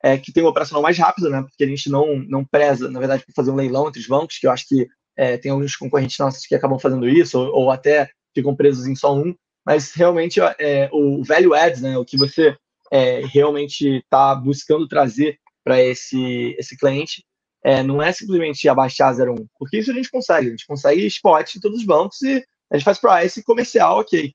é, 0.00 0.16
que 0.16 0.32
tem 0.32 0.44
um 0.44 0.46
operacional 0.46 0.80
mais 0.80 0.96
rápido, 0.96 1.28
né, 1.28 1.42
porque 1.42 1.64
a 1.64 1.66
gente 1.66 1.90
não, 1.90 2.16
não 2.28 2.44
preza, 2.44 2.88
na 2.88 3.00
verdade, 3.00 3.24
por 3.26 3.34
fazer 3.34 3.50
um 3.50 3.56
leilão 3.56 3.88
entre 3.88 4.00
os 4.00 4.06
bancos, 4.06 4.38
que 4.38 4.46
eu 4.46 4.52
acho 4.52 4.68
que 4.68 4.86
é, 5.20 5.36
tem 5.36 5.52
alguns 5.52 5.76
concorrentes 5.76 6.18
nossos 6.18 6.46
que 6.46 6.54
acabam 6.54 6.78
fazendo 6.78 7.06
isso, 7.06 7.38
ou, 7.38 7.64
ou 7.64 7.70
até 7.70 8.08
ficam 8.34 8.56
presos 8.56 8.86
em 8.86 8.96
só 8.96 9.14
um, 9.14 9.34
mas 9.66 9.92
realmente 9.92 10.40
é, 10.58 10.88
o 10.90 11.22
value 11.22 11.52
add, 11.52 11.82
né, 11.82 11.98
o 11.98 12.06
que 12.06 12.16
você 12.16 12.56
é, 12.90 13.20
realmente 13.26 13.98
está 13.98 14.34
buscando 14.34 14.88
trazer 14.88 15.38
para 15.62 15.78
esse, 15.78 16.56
esse 16.58 16.74
cliente, 16.74 17.22
é, 17.62 17.82
não 17.82 18.02
é 18.02 18.10
simplesmente 18.12 18.66
abaixar 18.66 19.12
0,1, 19.12 19.46
porque 19.58 19.76
isso 19.76 19.90
a 19.90 19.94
gente 19.94 20.10
consegue. 20.10 20.46
A 20.46 20.50
gente 20.50 20.66
consegue 20.66 21.04
spot 21.04 21.54
em 21.54 21.60
todos 21.60 21.80
os 21.80 21.84
bancos 21.84 22.22
e 22.22 22.42
a 22.72 22.78
gente 22.78 22.84
faz 22.86 22.98
price 22.98 23.42
comercial, 23.44 23.98
ok. 23.98 24.32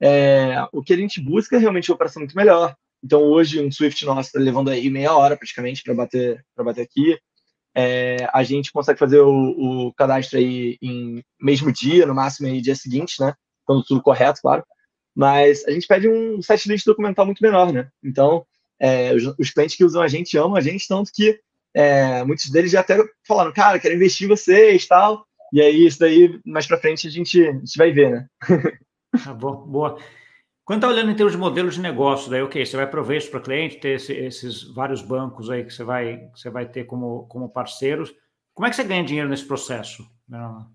É, 0.00 0.66
o 0.72 0.82
que 0.82 0.94
a 0.94 0.96
gente 0.96 1.20
busca 1.20 1.56
é 1.56 1.58
realmente 1.58 1.90
uma 1.90 1.94
operação 1.94 2.20
muito 2.20 2.34
melhor, 2.34 2.74
Então, 3.04 3.20
hoje, 3.20 3.60
um 3.60 3.70
Swift 3.70 4.02
nosso 4.06 4.28
está 4.28 4.40
levando 4.40 4.70
aí 4.70 4.88
meia 4.88 5.14
hora 5.14 5.36
praticamente 5.36 5.82
para 5.82 5.92
bater, 5.92 6.42
bater 6.56 6.80
aqui. 6.80 7.18
É, 7.74 8.28
a 8.32 8.42
gente 8.42 8.72
consegue 8.72 8.98
fazer 8.98 9.20
o, 9.20 9.30
o, 9.88 9.94
cadastro 9.94 10.38
aí 10.38 10.76
em 10.82 11.22
mesmo 11.40 11.72
dia, 11.72 12.06
no 12.06 12.14
máximo 12.14 12.48
aí 12.48 12.60
dia 12.60 12.74
seguinte, 12.74 13.20
né? 13.20 13.34
Quando 13.64 13.84
tudo 13.84 14.02
correto, 14.02 14.40
claro. 14.42 14.64
Mas 15.14 15.64
a 15.66 15.70
gente 15.70 15.86
pede 15.86 16.08
um 16.08 16.40
set 16.42 16.68
list 16.68 16.84
documental 16.84 17.24
muito 17.24 17.42
menor, 17.42 17.72
né? 17.72 17.88
Então, 18.02 18.44
é, 18.80 19.14
os, 19.14 19.24
os, 19.38 19.50
clientes 19.50 19.76
que 19.76 19.84
usam 19.84 20.02
a 20.02 20.08
gente 20.08 20.36
amam 20.36 20.56
a 20.56 20.60
gente, 20.60 20.88
tanto 20.88 21.10
que 21.12 21.38
é, 21.74 22.24
muitos 22.24 22.50
deles 22.50 22.70
já 22.70 22.80
até 22.80 22.98
falaram, 23.26 23.52
cara, 23.52 23.78
quero 23.78 23.94
investir 23.94 24.26
em 24.26 24.30
vocês 24.30 24.86
tal. 24.86 25.24
E 25.52 25.60
aí, 25.60 25.86
isso 25.86 25.98
daí, 25.98 26.40
mais 26.46 26.66
para 26.66 26.78
frente, 26.78 27.06
a 27.06 27.10
gente, 27.10 27.40
a 27.46 27.52
gente 27.52 27.76
vai 27.76 27.92
ver, 27.92 28.10
né? 28.10 28.26
boa, 29.38 29.56
boa. 29.66 29.98
Quando 30.64 30.78
está 30.78 30.88
olhando 30.88 31.10
em 31.10 31.14
termos 31.14 31.32
de 31.32 31.38
modelo 31.38 31.70
de 31.70 31.80
negócio, 31.80 32.30
daí, 32.30 32.42
ok, 32.42 32.64
você 32.64 32.76
vai 32.76 32.88
prover 32.88 33.18
isso 33.18 33.30
para 33.30 33.40
o 33.40 33.42
cliente, 33.42 33.78
ter 33.78 33.96
esse, 33.96 34.12
esses 34.12 34.62
vários 34.62 35.02
bancos 35.02 35.50
aí 35.50 35.64
que 35.64 35.72
você 35.72 35.82
vai, 35.82 36.18
que 36.32 36.40
você 36.40 36.50
vai 36.50 36.66
ter 36.66 36.84
como, 36.84 37.26
como 37.26 37.48
parceiros. 37.48 38.14
Como 38.54 38.66
é 38.66 38.70
que 38.70 38.76
você 38.76 38.84
ganha 38.84 39.02
dinheiro 39.02 39.28
nesse 39.28 39.44
processo? 39.44 40.06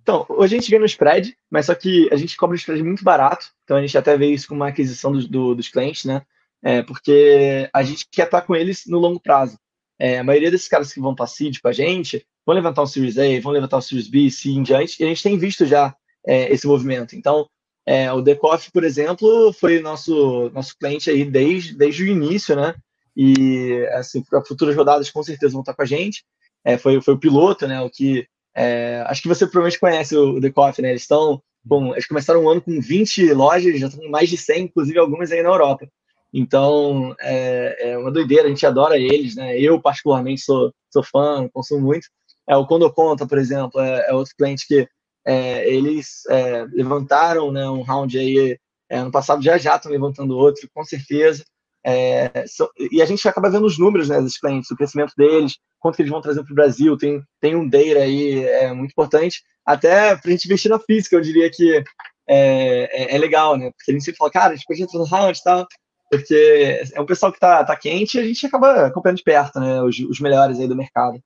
Então, 0.02 0.26
hoje 0.30 0.56
a 0.56 0.60
gente 0.60 0.70
ganha 0.70 0.82
no 0.82 0.86
spread, 0.86 1.36
mas 1.50 1.68
só 1.68 1.76
que 1.76 2.10
a 2.12 2.16
gente 2.16 2.36
cobra 2.36 2.56
o 2.56 2.58
spread 2.58 2.84
muito 2.84 3.04
barato, 3.04 3.48
então 3.64 3.78
a 3.78 3.82
gente 3.82 3.98
até 3.98 4.18
vê 4.18 4.28
isso 4.28 4.48
como 4.48 4.62
uma 4.62 4.70
aquisição 4.70 5.12
do, 5.12 5.28
do, 5.28 5.56
dos 5.56 5.70
clientes, 5.70 6.06
né? 6.06 6.22
É, 6.62 6.82
porque 6.82 7.70
a 7.72 7.84
gente 7.84 8.08
quer 8.12 8.26
estar 8.26 8.42
com 8.42 8.56
eles 8.56 8.84
no 8.88 9.00
longo 9.00 9.20
prazo. 9.20 9.58
É, 10.00 10.20
a 10.20 10.24
maioria 10.24 10.52
desses 10.52 10.68
caras 10.68 10.92
que 10.92 11.00
vão 11.00 11.12
estar 11.12 11.28
seed 11.28 11.60
com 11.60 11.68
a 11.68 11.72
gente 11.72 12.26
vão 12.46 12.56
levantar 12.56 12.84
um 12.84 12.86
Series 12.86 13.18
A, 13.18 13.42
vão 13.42 13.52
levantar 13.52 13.78
um 13.78 13.82
Series 13.82 14.08
B, 14.08 14.30
C 14.30 14.50
em 14.50 14.64
diante, 14.64 15.02
e 15.02 15.06
a 15.06 15.08
gente 15.08 15.24
tem 15.24 15.38
visto 15.38 15.66
já 15.66 15.96
é, 16.26 16.52
esse 16.52 16.66
movimento. 16.68 17.16
Então, 17.16 17.48
é, 17.88 18.12
o 18.12 18.22
Decoff, 18.22 18.70
por 18.70 18.84
exemplo, 18.84 19.54
foi 19.54 19.80
nosso, 19.80 20.52
nosso 20.54 20.78
cliente 20.78 21.10
aí 21.10 21.24
desde, 21.24 21.74
desde 21.74 22.04
o 22.04 22.08
início, 22.08 22.54
né? 22.54 22.76
E, 23.16 23.88
assim, 23.94 24.22
para 24.22 24.44
futuras 24.44 24.76
rodadas, 24.76 25.10
com 25.10 25.24
certeza 25.24 25.54
vão 25.54 25.62
estar 25.62 25.74
com 25.74 25.84
a 25.84 25.86
gente. 25.86 26.26
É, 26.66 26.78
foi, 26.78 27.02
foi 27.02 27.14
o 27.14 27.20
piloto, 27.20 27.66
né? 27.66 27.80
O 27.82 27.90
que. 27.90 28.28
É, 28.54 29.06
acho 29.08 29.22
que 29.22 29.30
você 29.30 29.46
provavelmente 29.46 29.80
conhece 29.80 30.18
o 30.18 30.38
Decoff, 30.38 30.82
né? 30.82 30.90
Eles 30.90 31.04
estão. 31.04 31.42
Bom, 31.64 31.94
eles 31.94 32.06
começaram 32.06 32.44
um 32.44 32.50
ano 32.50 32.62
com 32.62 32.78
20 32.78 33.34
lojas, 33.34 33.80
já 33.80 33.88
estão 33.88 34.04
com 34.04 34.10
mais 34.10 34.30
de 34.30 34.38
100, 34.38 34.64
inclusive 34.64 35.00
algumas 35.00 35.32
aí 35.32 35.42
na 35.42 35.50
Europa. 35.50 35.88
Então, 36.34 37.16
é, 37.22 37.92
é, 37.92 37.98
uma 37.98 38.12
doideira, 38.12 38.48
a 38.48 38.50
gente 38.50 38.66
adora 38.66 38.98
eles, 38.98 39.36
né? 39.36 39.58
Eu, 39.58 39.82
particularmente, 39.82 40.42
sou, 40.42 40.74
sou 40.92 41.04
fã, 41.04 41.48
consumo 41.54 41.86
muito. 41.86 42.08
É, 42.50 42.58
o 42.58 42.68
Quando 42.68 42.92
Conta, 42.92 43.26
por 43.26 43.38
exemplo, 43.38 43.80
é, 43.80 44.10
é 44.10 44.14
outro 44.14 44.34
cliente 44.38 44.68
que 44.68 44.88
é, 45.28 45.70
eles 45.70 46.22
é, 46.30 46.66
levantaram 46.72 47.52
né, 47.52 47.70
um 47.70 47.82
round 47.82 48.18
aí 48.18 48.58
é, 48.90 48.98
ano 48.98 49.12
passado, 49.12 49.44
já 49.44 49.58
já 49.58 49.76
estão 49.76 49.92
levantando 49.92 50.38
outro, 50.38 50.70
com 50.74 50.86
certeza. 50.86 51.44
É, 51.86 52.46
so, 52.48 52.70
e 52.92 53.02
a 53.02 53.06
gente 53.06 53.28
acaba 53.28 53.50
vendo 53.50 53.66
os 53.66 53.78
números 53.78 54.08
né, 54.08 54.22
dos 54.22 54.38
clientes, 54.38 54.72
o 54.72 54.76
crescimento 54.76 55.12
deles, 55.18 55.58
quanto 55.80 55.98
que 55.98 56.02
eles 56.02 56.12
vão 56.12 56.22
trazer 56.22 56.44
para 56.44 56.52
o 56.52 56.56
Brasil. 56.56 56.98
Tem, 56.98 57.22
tem 57.42 57.58
um 57.58 57.68
data 57.68 58.00
aí 58.00 58.46
é, 58.46 58.72
muito 58.72 58.92
importante, 58.92 59.42
até 59.66 60.16
para 60.16 60.30
a 60.30 60.32
gente 60.32 60.46
investir 60.46 60.72
na 60.72 60.80
física, 60.80 61.18
eu 61.18 61.22
diria 61.22 61.52
que 61.52 61.84
é, 62.26 63.04
é, 63.04 63.16
é, 63.16 63.18
legal, 63.18 63.58
né? 63.58 63.70
Porque 63.72 63.92
a 63.92 63.94
gente 63.94 64.06
sempre 64.06 64.18
fala, 64.18 64.32
cara, 64.32 64.54
a 64.54 64.56
gente 64.56 64.66
pode 64.66 64.82
entrar 64.82 65.00
no 65.00 65.06
round 65.06 65.38
e 65.38 65.44
tal, 65.44 65.68
porque 66.10 66.82
é 66.94 67.02
um 67.02 67.06
pessoal 67.06 67.34
que 67.34 67.38
está 67.38 67.66
tá 67.66 67.76
quente 67.76 68.18
e 68.18 68.22
a 68.22 68.24
gente 68.24 68.46
acaba 68.46 68.86
acompanhando 68.86 69.18
de 69.18 69.24
perto, 69.24 69.60
né? 69.60 69.82
Os, 69.82 70.00
os 70.00 70.22
melhores 70.22 70.58
aí 70.58 70.68
do 70.70 70.76
mercado. 70.76 71.22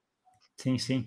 Sim, 0.56 0.76
sim. 0.76 1.06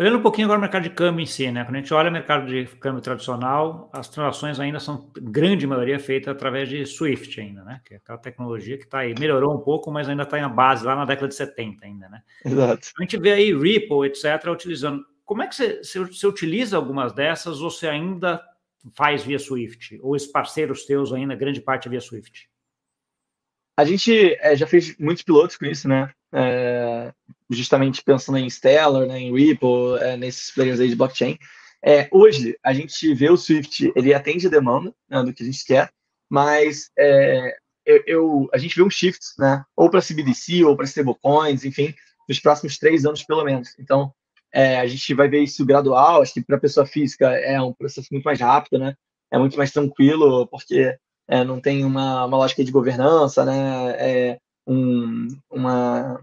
Olhando 0.00 0.16
um 0.16 0.22
pouquinho 0.22 0.46
agora 0.46 0.56
o 0.56 0.62
mercado 0.62 0.84
de 0.84 0.88
câmbio 0.88 1.22
em 1.22 1.26
si, 1.26 1.50
né? 1.50 1.62
Quando 1.62 1.76
a 1.76 1.78
gente 1.80 1.92
olha 1.92 2.08
o 2.08 2.12
mercado 2.12 2.46
de 2.46 2.64
câmbio 2.76 3.02
tradicional, 3.02 3.90
as 3.92 4.08
transações 4.08 4.58
ainda 4.58 4.80
são, 4.80 5.12
grande 5.14 5.66
maioria, 5.66 5.98
feita 5.98 6.30
através 6.30 6.70
de 6.70 6.86
Swift 6.86 7.38
ainda, 7.38 7.62
né? 7.64 7.82
Que 7.84 7.92
é 7.92 7.96
aquela 7.98 8.16
tecnologia 8.16 8.78
que 8.78 8.84
está 8.84 9.00
aí, 9.00 9.14
melhorou 9.20 9.54
um 9.54 9.60
pouco, 9.60 9.90
mas 9.90 10.08
ainda 10.08 10.22
está 10.22 10.40
em 10.40 10.48
base 10.48 10.86
lá 10.86 10.96
na 10.96 11.04
década 11.04 11.28
de 11.28 11.34
70 11.34 11.84
ainda, 11.84 12.08
né? 12.08 12.22
Exato. 12.42 12.88
A 12.98 13.02
gente 13.02 13.18
vê 13.18 13.32
aí 13.32 13.54
Ripple, 13.54 14.06
etc., 14.06 14.50
utilizando. 14.50 15.04
Como 15.22 15.42
é 15.42 15.46
que 15.46 15.54
você, 15.54 15.84
você, 15.84 15.98
você 15.98 16.26
utiliza 16.26 16.78
algumas 16.78 17.12
dessas 17.12 17.60
ou 17.60 17.70
você 17.70 17.86
ainda 17.86 18.42
faz 18.94 19.22
via 19.22 19.38
Swift? 19.38 20.00
Ou 20.00 20.14
os 20.14 20.26
parceiros 20.26 20.86
teus 20.86 21.12
ainda, 21.12 21.34
grande 21.34 21.60
parte 21.60 21.88
é 21.88 21.90
via 21.90 22.00
Swift? 22.00 22.48
A 23.80 23.84
gente 23.86 24.36
é, 24.40 24.54
já 24.54 24.66
fez 24.66 24.94
muitos 24.98 25.22
pilotos 25.22 25.56
com 25.56 25.64
isso, 25.64 25.88
né? 25.88 26.12
É, 26.34 27.10
justamente 27.48 28.02
pensando 28.02 28.36
em 28.36 28.50
Stellar, 28.50 29.06
né, 29.06 29.18
em 29.18 29.34
Ripple, 29.34 29.98
é, 30.00 30.18
nesses 30.18 30.50
players 30.50 30.78
aí 30.80 30.90
de 30.90 30.94
blockchain. 30.94 31.38
É, 31.82 32.06
hoje, 32.12 32.58
a 32.62 32.74
gente 32.74 33.14
vê 33.14 33.30
o 33.30 33.38
Swift, 33.38 33.90
ele 33.96 34.12
atende 34.12 34.46
a 34.46 34.50
demanda 34.50 34.94
né, 35.08 35.22
do 35.22 35.32
que 35.32 35.42
a 35.42 35.46
gente 35.46 35.64
quer, 35.64 35.90
mas 36.28 36.90
é, 36.98 37.56
eu, 37.86 38.02
eu, 38.06 38.50
a 38.52 38.58
gente 38.58 38.76
vê 38.76 38.82
um 38.82 38.90
shift, 38.90 39.18
né, 39.38 39.64
ou 39.74 39.88
para 39.88 40.02
CBDC, 40.02 40.62
ou 40.62 40.76
para 40.76 40.84
stablecoins, 40.84 41.64
enfim, 41.64 41.94
nos 42.28 42.38
próximos 42.38 42.76
três 42.76 43.06
anos, 43.06 43.24
pelo 43.24 43.44
menos. 43.44 43.70
Então, 43.78 44.12
é, 44.52 44.78
a 44.78 44.86
gente 44.86 45.14
vai 45.14 45.26
ver 45.26 45.40
isso 45.40 45.64
gradual, 45.64 46.20
acho 46.20 46.34
que 46.34 46.44
para 46.44 46.60
pessoa 46.60 46.84
física 46.84 47.30
é 47.30 47.58
um 47.62 47.72
processo 47.72 48.08
muito 48.12 48.24
mais 48.24 48.40
rápido, 48.40 48.78
né, 48.78 48.94
é 49.32 49.38
muito 49.38 49.56
mais 49.56 49.72
tranquilo, 49.72 50.46
porque 50.48 50.98
é, 51.30 51.44
não 51.44 51.60
tem 51.60 51.84
uma, 51.84 52.24
uma 52.24 52.36
lógica 52.36 52.64
de 52.64 52.72
governança, 52.72 53.44
né, 53.44 53.90
é, 53.98 54.38
um, 54.66 55.28
uma, 55.48 56.20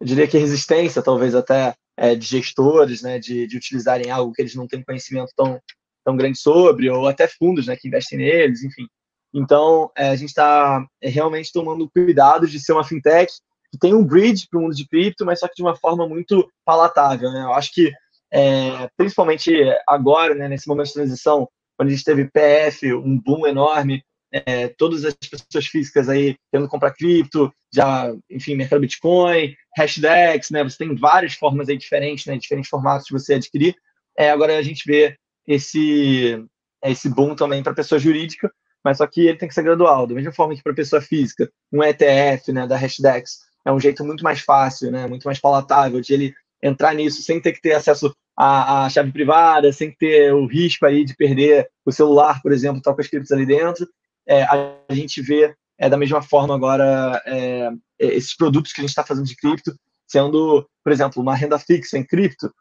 eu 0.00 0.06
diria 0.06 0.28
que 0.28 0.38
resistência, 0.38 1.02
talvez 1.02 1.34
até, 1.34 1.74
é, 1.96 2.14
de 2.14 2.24
gestores, 2.24 3.02
né, 3.02 3.18
de, 3.18 3.48
de 3.48 3.56
utilizarem 3.56 4.10
algo 4.10 4.32
que 4.32 4.40
eles 4.40 4.54
não 4.54 4.68
têm 4.68 4.82
conhecimento 4.82 5.32
tão, 5.36 5.60
tão 6.04 6.16
grande 6.16 6.38
sobre, 6.38 6.88
ou 6.88 7.08
até 7.08 7.26
fundos, 7.26 7.66
né, 7.66 7.76
que 7.76 7.88
investem 7.88 8.18
neles, 8.18 8.62
enfim. 8.62 8.86
Então, 9.34 9.90
é, 9.96 10.10
a 10.10 10.16
gente 10.16 10.28
está 10.28 10.86
é, 11.00 11.08
realmente 11.08 11.52
tomando 11.52 11.90
cuidado 11.90 12.46
de 12.46 12.60
ser 12.60 12.74
uma 12.74 12.84
fintech 12.84 13.32
que 13.72 13.78
tem 13.78 13.92
um 13.92 14.04
bridge 14.04 14.46
para 14.48 14.58
o 14.58 14.62
mundo 14.62 14.74
de 14.74 14.86
cripto, 14.86 15.24
mas 15.24 15.40
só 15.40 15.48
que 15.48 15.54
de 15.56 15.62
uma 15.62 15.74
forma 15.74 16.06
muito 16.06 16.48
palatável, 16.64 17.32
né? 17.32 17.42
Eu 17.42 17.54
acho 17.54 17.72
que, 17.72 17.90
é, 18.30 18.88
principalmente 18.96 19.50
agora, 19.88 20.34
né, 20.34 20.46
nesse 20.46 20.68
momento 20.68 20.88
de 20.88 20.92
transição, 20.92 21.48
quando 21.76 21.88
a 21.88 21.92
gente 21.92 22.04
teve 22.04 22.30
PF, 22.30 22.92
um 22.92 23.18
boom 23.18 23.46
enorme, 23.46 24.04
é, 24.32 24.68
todas 24.68 25.04
as 25.04 25.14
pessoas 25.14 25.66
físicas 25.66 26.08
aí 26.08 26.36
querendo 26.50 26.68
comprar 26.68 26.92
cripto, 26.92 27.52
já, 27.72 28.10
enfim, 28.30 28.54
mercado 28.54 28.80
Bitcoin, 28.80 29.54
hashtags, 29.76 30.50
né? 30.50 30.64
Você 30.64 30.78
tem 30.78 30.94
várias 30.94 31.34
formas 31.34 31.68
aí 31.68 31.76
diferentes, 31.76 32.24
né? 32.26 32.38
Diferentes 32.38 32.70
formatos 32.70 33.06
de 33.06 33.12
você 33.12 33.34
adquirir. 33.34 33.76
É, 34.18 34.30
agora 34.30 34.56
a 34.56 34.62
gente 34.62 34.84
vê 34.86 35.16
esse, 35.46 36.42
esse 36.84 37.08
boom 37.10 37.34
também 37.34 37.62
para 37.62 37.74
pessoa 37.74 37.98
jurídica, 37.98 38.50
mas 38.82 38.98
só 38.98 39.06
que 39.06 39.20
ele 39.20 39.38
tem 39.38 39.48
que 39.48 39.54
ser 39.54 39.62
gradual. 39.62 40.06
Da 40.06 40.14
mesma 40.14 40.32
forma 40.32 40.54
que 40.54 40.62
para 40.62 40.74
pessoa 40.74 41.02
física, 41.02 41.50
um 41.70 41.82
ETF, 41.82 42.52
né, 42.52 42.66
da 42.66 42.76
hashtags, 42.76 43.40
é 43.64 43.70
um 43.70 43.78
jeito 43.78 44.04
muito 44.04 44.24
mais 44.24 44.40
fácil, 44.40 44.90
né? 44.90 45.06
Muito 45.06 45.24
mais 45.24 45.38
palatável 45.38 46.00
de 46.00 46.14
ele 46.14 46.34
entrar 46.62 46.94
nisso 46.94 47.22
sem 47.22 47.40
ter 47.40 47.52
que 47.52 47.60
ter 47.60 47.74
acesso 47.74 48.14
à, 48.36 48.86
à 48.86 48.88
chave 48.88 49.12
privada, 49.12 49.72
sem 49.72 49.90
ter 49.90 50.32
o 50.32 50.46
risco 50.46 50.86
aí 50.86 51.04
de 51.04 51.14
perder 51.14 51.68
o 51.84 51.92
celular, 51.92 52.40
por 52.40 52.52
exemplo, 52.52 52.80
tal 52.80 52.94
com 52.94 53.02
as 53.02 53.08
criptos 53.08 53.30
ali 53.30 53.44
dentro 53.44 53.86
é, 54.28 54.42
a 54.44 54.94
gente 54.94 55.20
vê 55.20 55.54
é, 55.78 55.88
da 55.88 55.96
mesma 55.96 56.22
forma 56.22 56.54
agora 56.54 57.20
é, 57.26 57.70
é 58.00 58.06
esses 58.06 58.36
produtos 58.36 58.72
que 58.72 58.80
a 58.80 58.82
gente 58.82 58.90
está 58.90 59.04
fazendo 59.04 59.26
de 59.26 59.36
cripto 59.36 59.74
sendo, 60.12 60.68
por 60.84 60.92
exemplo, 60.92 61.22
uma 61.22 61.34
renda 61.34 61.58
fixa 61.58 61.96
em 61.96 62.04
cripto, 62.04 62.52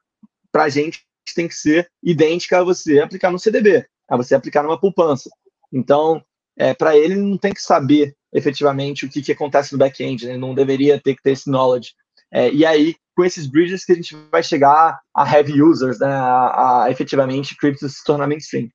para 0.51 0.63
a 0.63 0.69
gente 0.69 1.03
tem 1.35 1.47
que 1.47 1.53
ser 1.53 1.89
idêntica 2.01 2.59
a 2.59 2.63
você 2.63 2.99
aplicar 2.99 3.29
no 3.29 3.39
CDB, 3.39 3.85
a 4.09 4.15
você 4.15 4.33
aplicar 4.33 4.63
numa 4.63 4.79
poupança. 4.79 5.29
Então, 5.71 6.23
é, 6.57 6.73
para 6.73 6.97
ele, 6.97 7.15
não 7.15 7.37
tem 7.37 7.53
que 7.53 7.61
saber 7.61 8.15
efetivamente 8.33 9.05
o 9.05 9.09
que, 9.09 9.21
que 9.21 9.31
acontece 9.33 9.73
no 9.73 9.79
back-end, 9.79 10.27
né? 10.27 10.37
não 10.37 10.55
deveria 10.55 10.99
ter 10.99 11.15
que 11.15 11.21
ter 11.21 11.31
esse 11.31 11.49
knowledge. 11.49 11.91
É, 12.33 12.49
e 12.51 12.65
aí, 12.65 12.95
com 13.15 13.25
esses 13.25 13.45
bridges 13.45 13.83
que 13.83 13.91
a 13.91 13.95
gente 13.95 14.15
vai 14.31 14.41
chegar 14.41 14.99
a 15.13 15.35
heavy 15.35 15.61
users, 15.61 15.99
né? 15.99 16.07
a, 16.07 16.83
a 16.83 16.91
efetivamente 16.91 17.55
cripto 17.57 17.87
se 17.87 18.03
tornar 18.05 18.27
mainstream. 18.27 18.69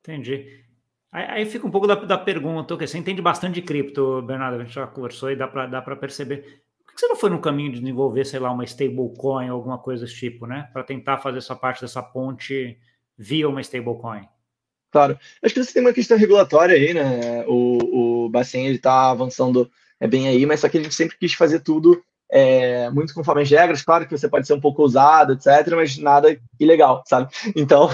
Entendi. 0.00 0.64
Aí, 1.12 1.24
aí, 1.28 1.46
fica 1.46 1.66
um 1.66 1.70
pouco 1.70 1.86
da, 1.86 1.94
da 1.96 2.18
pergunta, 2.18 2.74
okay, 2.74 2.86
você 2.86 2.96
entende 2.96 3.20
bastante 3.20 3.54
de 3.54 3.62
cripto, 3.62 4.22
Bernardo, 4.22 4.60
a 4.60 4.64
gente 4.64 4.72
já 4.74 4.86
conversou 4.86 5.30
e 5.30 5.36
dá 5.36 5.48
para 5.48 5.96
perceber. 5.96 6.62
Por 6.86 6.94
que 6.94 7.00
você 7.00 7.08
não 7.08 7.16
foi 7.16 7.30
no 7.30 7.40
caminho 7.40 7.72
de 7.72 7.80
desenvolver, 7.80 8.24
sei 8.24 8.38
lá, 8.38 8.52
uma 8.52 8.64
stablecoin 8.64 9.50
ou 9.50 9.56
alguma 9.56 9.78
coisa 9.78 10.04
desse 10.04 10.16
tipo, 10.16 10.46
né? 10.46 10.68
Para 10.72 10.84
tentar 10.84 11.18
fazer 11.18 11.38
essa 11.38 11.56
parte 11.56 11.80
dessa 11.80 12.02
ponte 12.02 12.78
via 13.18 13.48
uma 13.48 13.60
stablecoin? 13.60 14.28
Claro. 14.92 15.18
Acho 15.42 15.54
que 15.54 15.64
você 15.64 15.72
tem 15.72 15.82
uma 15.82 15.92
questão 15.92 16.16
regulatória 16.16 16.76
aí, 16.76 16.94
né? 16.94 17.44
O, 17.46 18.24
o 18.24 18.28
Bacen, 18.28 18.66
ele 18.66 18.76
está 18.76 19.10
avançando 19.10 19.70
é 20.00 20.08
bem 20.08 20.26
aí, 20.26 20.46
mas 20.46 20.60
só 20.60 20.68
que 20.68 20.78
a 20.78 20.82
gente 20.82 20.94
sempre 20.94 21.16
quis 21.18 21.34
fazer 21.34 21.60
tudo 21.60 22.02
é, 22.30 22.88
muito 22.90 23.12
conforme 23.12 23.42
as 23.42 23.50
regras. 23.50 23.82
Claro 23.82 24.06
que 24.06 24.16
você 24.16 24.28
pode 24.28 24.46
ser 24.46 24.54
um 24.54 24.60
pouco 24.60 24.82
ousado, 24.82 25.34
etc., 25.34 25.74
mas 25.76 25.98
nada 25.98 26.40
ilegal, 26.58 27.02
sabe? 27.06 27.30
Então, 27.54 27.90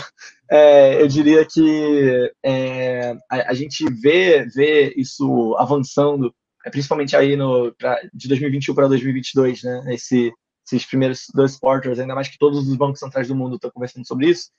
é, 0.51 1.01
eu 1.01 1.09
diria 1.09 1.45
que 1.45 2.33
é, 2.43 3.17
a, 3.29 3.51
a, 3.51 3.55
gente 3.55 3.85
vê, 3.91 4.45
vê 4.45 4.95
isso 4.97 5.57
avançando, 5.59 6.35
é, 6.65 6.71
principalmente 6.71 7.17
aí 7.17 7.37
no, 7.37 7.75
pra, 7.75 8.01
de 8.15 8.29
2021 8.29 8.75
para 8.75 8.89
2022, 8.89 9.63
né? 9.63 9.95
Esse, 9.95 10.33
esses 10.65 10.87
primeiros 10.87 11.27
dois 11.35 11.59
quarters, 11.59 11.99
ainda 11.99 12.15
mais 12.15 12.29
que 12.29 12.39
todos 12.39 12.67
os 12.67 12.77
bancos 12.77 13.01
centrais 13.01 13.29
do 13.29 13.35
mundo 13.35 13.57
estão 13.57 13.71
conversando 13.71 14.07
sobre 14.07 14.29
isso. 14.29 14.51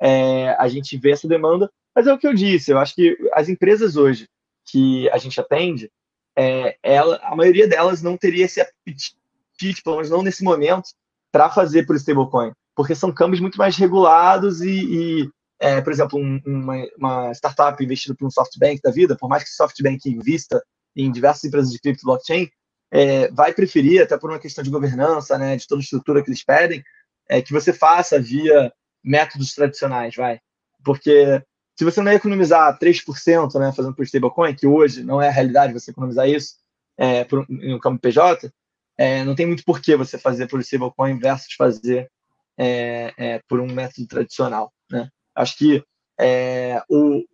É, 0.00 0.56
a 0.58 0.66
gente 0.68 0.96
vê 0.98 1.12
essa 1.12 1.28
demanda, 1.28 1.70
mas 1.94 2.06
é 2.06 2.12
o 2.12 2.18
que 2.18 2.26
eu 2.26 2.34
disse, 2.34 2.72
eu 2.72 2.78
acho 2.78 2.94
que 2.94 3.16
as 3.32 3.48
empresas 3.48 3.96
hoje 3.96 4.28
que 4.64 5.08
a 5.10 5.18
gente 5.18 5.40
atende, 5.40 5.90
é, 6.36 6.76
ela, 6.82 7.20
a 7.22 7.36
maioria 7.36 7.68
delas 7.68 8.02
não 8.02 8.16
teria 8.16 8.46
esse 8.46 8.60
apetite, 8.60 9.82
pelo 9.84 9.96
menos 9.96 10.10
não 10.10 10.22
nesse 10.22 10.42
momento, 10.42 10.88
para 11.30 11.50
fazer 11.50 11.86
por 11.86 11.94
stablecoin, 11.96 12.52
porque 12.74 12.94
são 12.94 13.12
câmbios 13.12 13.40
muito 13.40 13.58
mais 13.58 13.76
regulados 13.76 14.60
e, 14.60 14.70
e 14.70 15.30
é, 15.60 15.80
por 15.80 15.92
exemplo, 15.92 16.18
um, 16.18 16.40
uma, 16.44 16.74
uma, 16.98 17.32
startup 17.32 17.82
investida 17.82 18.14
por 18.14 18.26
um 18.26 18.30
SoftBank 18.30 18.80
da 18.82 18.90
vida, 18.90 19.16
por 19.16 19.28
mais 19.28 19.44
que 19.44 19.50
o 19.50 19.54
SoftBank 19.54 20.08
invista 20.08 20.62
em 20.96 21.10
diversas 21.10 21.44
empresas 21.44 21.72
de 21.72 21.78
cripto 21.78 22.04
blockchain, 22.04 22.50
é, 22.90 23.30
vai 23.30 23.54
preferir, 23.54 24.02
até 24.02 24.18
por 24.18 24.30
uma 24.30 24.38
questão 24.38 24.62
de 24.62 24.70
governança, 24.70 25.38
né, 25.38 25.56
de 25.56 25.66
toda 25.66 25.80
a 25.80 25.84
estrutura 25.84 26.22
que 26.22 26.28
eles 26.28 26.44
pedem, 26.44 26.82
é, 27.28 27.40
que 27.40 27.52
você 27.52 27.72
faça 27.72 28.20
via 28.20 28.72
métodos 29.02 29.54
tradicionais, 29.54 30.14
vai. 30.14 30.40
Porque 30.84 31.42
se 31.78 31.84
você 31.84 32.02
não 32.02 32.12
economizar 32.12 32.78
3% 32.78 33.58
né, 33.58 33.72
fazendo 33.72 33.94
por 33.94 34.04
stablecoin, 34.04 34.54
que 34.54 34.66
hoje 34.66 35.02
não 35.02 35.22
é 35.22 35.28
a 35.28 35.32
realidade 35.32 35.72
você 35.72 35.90
economizar 35.90 36.28
isso 36.28 36.56
é, 36.98 37.24
por, 37.24 37.46
no 37.48 37.80
campo 37.80 38.00
PJ, 38.00 38.52
é, 38.98 39.24
não 39.24 39.34
tem 39.34 39.46
muito 39.46 39.64
porquê 39.64 39.96
você 39.96 40.18
fazer 40.18 40.46
por 40.48 40.60
stablecoin 40.60 41.18
versus 41.18 41.54
fazer 41.54 42.10
é, 42.58 43.12
é, 43.16 43.40
por 43.48 43.60
um 43.60 43.66
método 43.66 44.06
tradicional. 44.06 44.72
Né? 44.90 45.08
Acho 45.34 45.56
que 45.56 45.82
é, 46.20 46.82
o, 46.88 47.24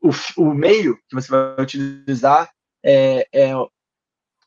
o, 0.00 0.10
o, 0.36 0.54
meio 0.54 0.96
que 1.08 1.14
você 1.14 1.30
vai 1.30 1.62
utilizar 1.62 2.50
é, 2.84 3.26
é, 3.32 3.52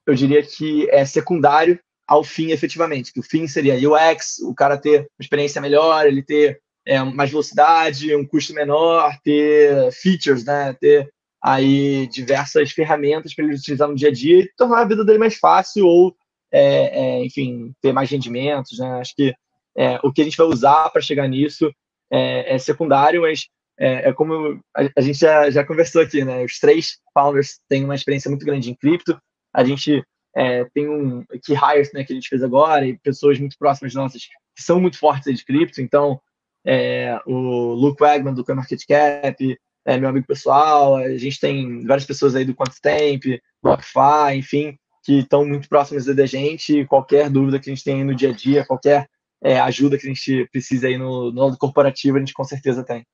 eu 0.05 0.15
diria 0.15 0.43
que 0.43 0.89
é 0.89 1.05
secundário 1.05 1.79
ao 2.07 2.23
fim 2.23 2.51
efetivamente, 2.51 3.13
que 3.13 3.19
o 3.19 3.23
fim 3.23 3.47
seria 3.47 3.75
UX, 3.75 4.39
o 4.39 4.53
cara 4.53 4.77
ter 4.77 5.01
uma 5.01 5.21
experiência 5.21 5.61
melhor, 5.61 6.05
ele 6.05 6.21
ter 6.21 6.61
é, 6.85 7.01
mais 7.01 7.29
velocidade, 7.29 8.15
um 8.15 8.25
custo 8.25 8.53
menor, 8.53 9.17
ter 9.23 9.91
features, 9.93 10.43
né? 10.43 10.73
ter 10.79 11.09
aí 11.41 12.07
diversas 12.07 12.71
ferramentas 12.71 13.33
para 13.33 13.45
ele 13.45 13.55
utilizar 13.55 13.87
no 13.87 13.95
dia 13.95 14.09
a 14.09 14.11
dia 14.11 14.39
e 14.39 14.49
tornar 14.57 14.81
a 14.81 14.85
vida 14.85 15.03
dele 15.03 15.17
mais 15.17 15.35
fácil 15.35 15.85
ou, 15.85 16.15
é, 16.51 17.23
enfim, 17.23 17.73
ter 17.81 17.93
mais 17.93 18.09
rendimentos. 18.09 18.79
Né? 18.79 18.87
Acho 18.99 19.15
que 19.15 19.33
é, 19.75 19.99
o 20.03 20.11
que 20.11 20.21
a 20.21 20.23
gente 20.23 20.37
vai 20.37 20.47
usar 20.47 20.89
para 20.89 21.01
chegar 21.01 21.27
nisso 21.27 21.73
é, 22.11 22.55
é, 22.55 22.57
secundário, 22.57 23.21
mas 23.21 23.47
é, 23.79 24.09
é 24.09 24.13
como 24.13 24.59
a, 24.75 24.81
a, 24.97 25.01
gente 25.01 25.17
já, 25.19 25.49
já 25.49 25.65
conversou 25.65 26.01
aqui, 26.01 26.23
né? 26.23 26.43
Os 26.43 26.59
três 26.59 26.99
founders 27.13 27.59
têm 27.67 27.83
uma 27.83 27.95
experiência 27.95 28.29
muito 28.29 28.45
grande 28.45 28.69
em 28.69 28.75
cripto. 28.75 29.19
A 29.53 29.63
gente 29.63 30.03
é, 30.35 30.65
tem 30.73 30.87
um 30.87 31.23
key 31.43 31.53
hires 31.53 31.91
né, 31.93 32.03
que 32.03 32.13
a 32.13 32.15
gente 32.15 32.29
fez 32.29 32.43
agora 32.43 32.85
e 32.85 32.97
pessoas 32.99 33.39
muito 33.39 33.57
próximas 33.57 33.93
nossas 33.93 34.23
que 34.55 34.61
são 34.61 34.79
muito 34.79 34.99
fortes 34.99 35.37
de 35.37 35.45
cripto. 35.45 35.81
Então, 35.81 36.19
é, 36.65 37.19
o 37.25 37.73
Luke 37.73 37.99
Wagman 37.99 38.33
do 38.33 38.45
CoinMarketCap, 38.45 39.57
é, 39.85 39.97
meu 39.97 40.09
amigo 40.09 40.25
pessoal, 40.25 40.95
a 40.95 41.17
gente 41.17 41.39
tem 41.39 41.85
várias 41.85 42.05
pessoas 42.05 42.35
aí 42.35 42.45
do 42.45 42.55
QuantTemp, 42.55 43.41
BlockFi, 43.61 44.35
enfim, 44.35 44.77
que 45.03 45.19
estão 45.19 45.45
muito 45.45 45.67
próximas 45.67 46.05
da 46.05 46.25
gente. 46.25 46.85
Qualquer 46.85 47.29
dúvida 47.29 47.59
que 47.59 47.69
a 47.69 47.73
gente 47.73 47.83
tem 47.83 48.03
no 48.03 48.15
dia 48.15 48.29
a 48.29 48.33
dia, 48.33 48.65
qualquer 48.65 49.07
é, 49.43 49.59
ajuda 49.59 49.97
que 49.97 50.07
a 50.07 50.13
gente 50.13 50.47
precisa 50.51 50.87
aí 50.87 50.97
no, 50.97 51.31
no 51.31 51.45
lado 51.45 51.57
corporativo, 51.57 52.17
a 52.17 52.19
gente 52.19 52.33
com 52.33 52.43
certeza 52.43 52.83
tem. 52.83 53.05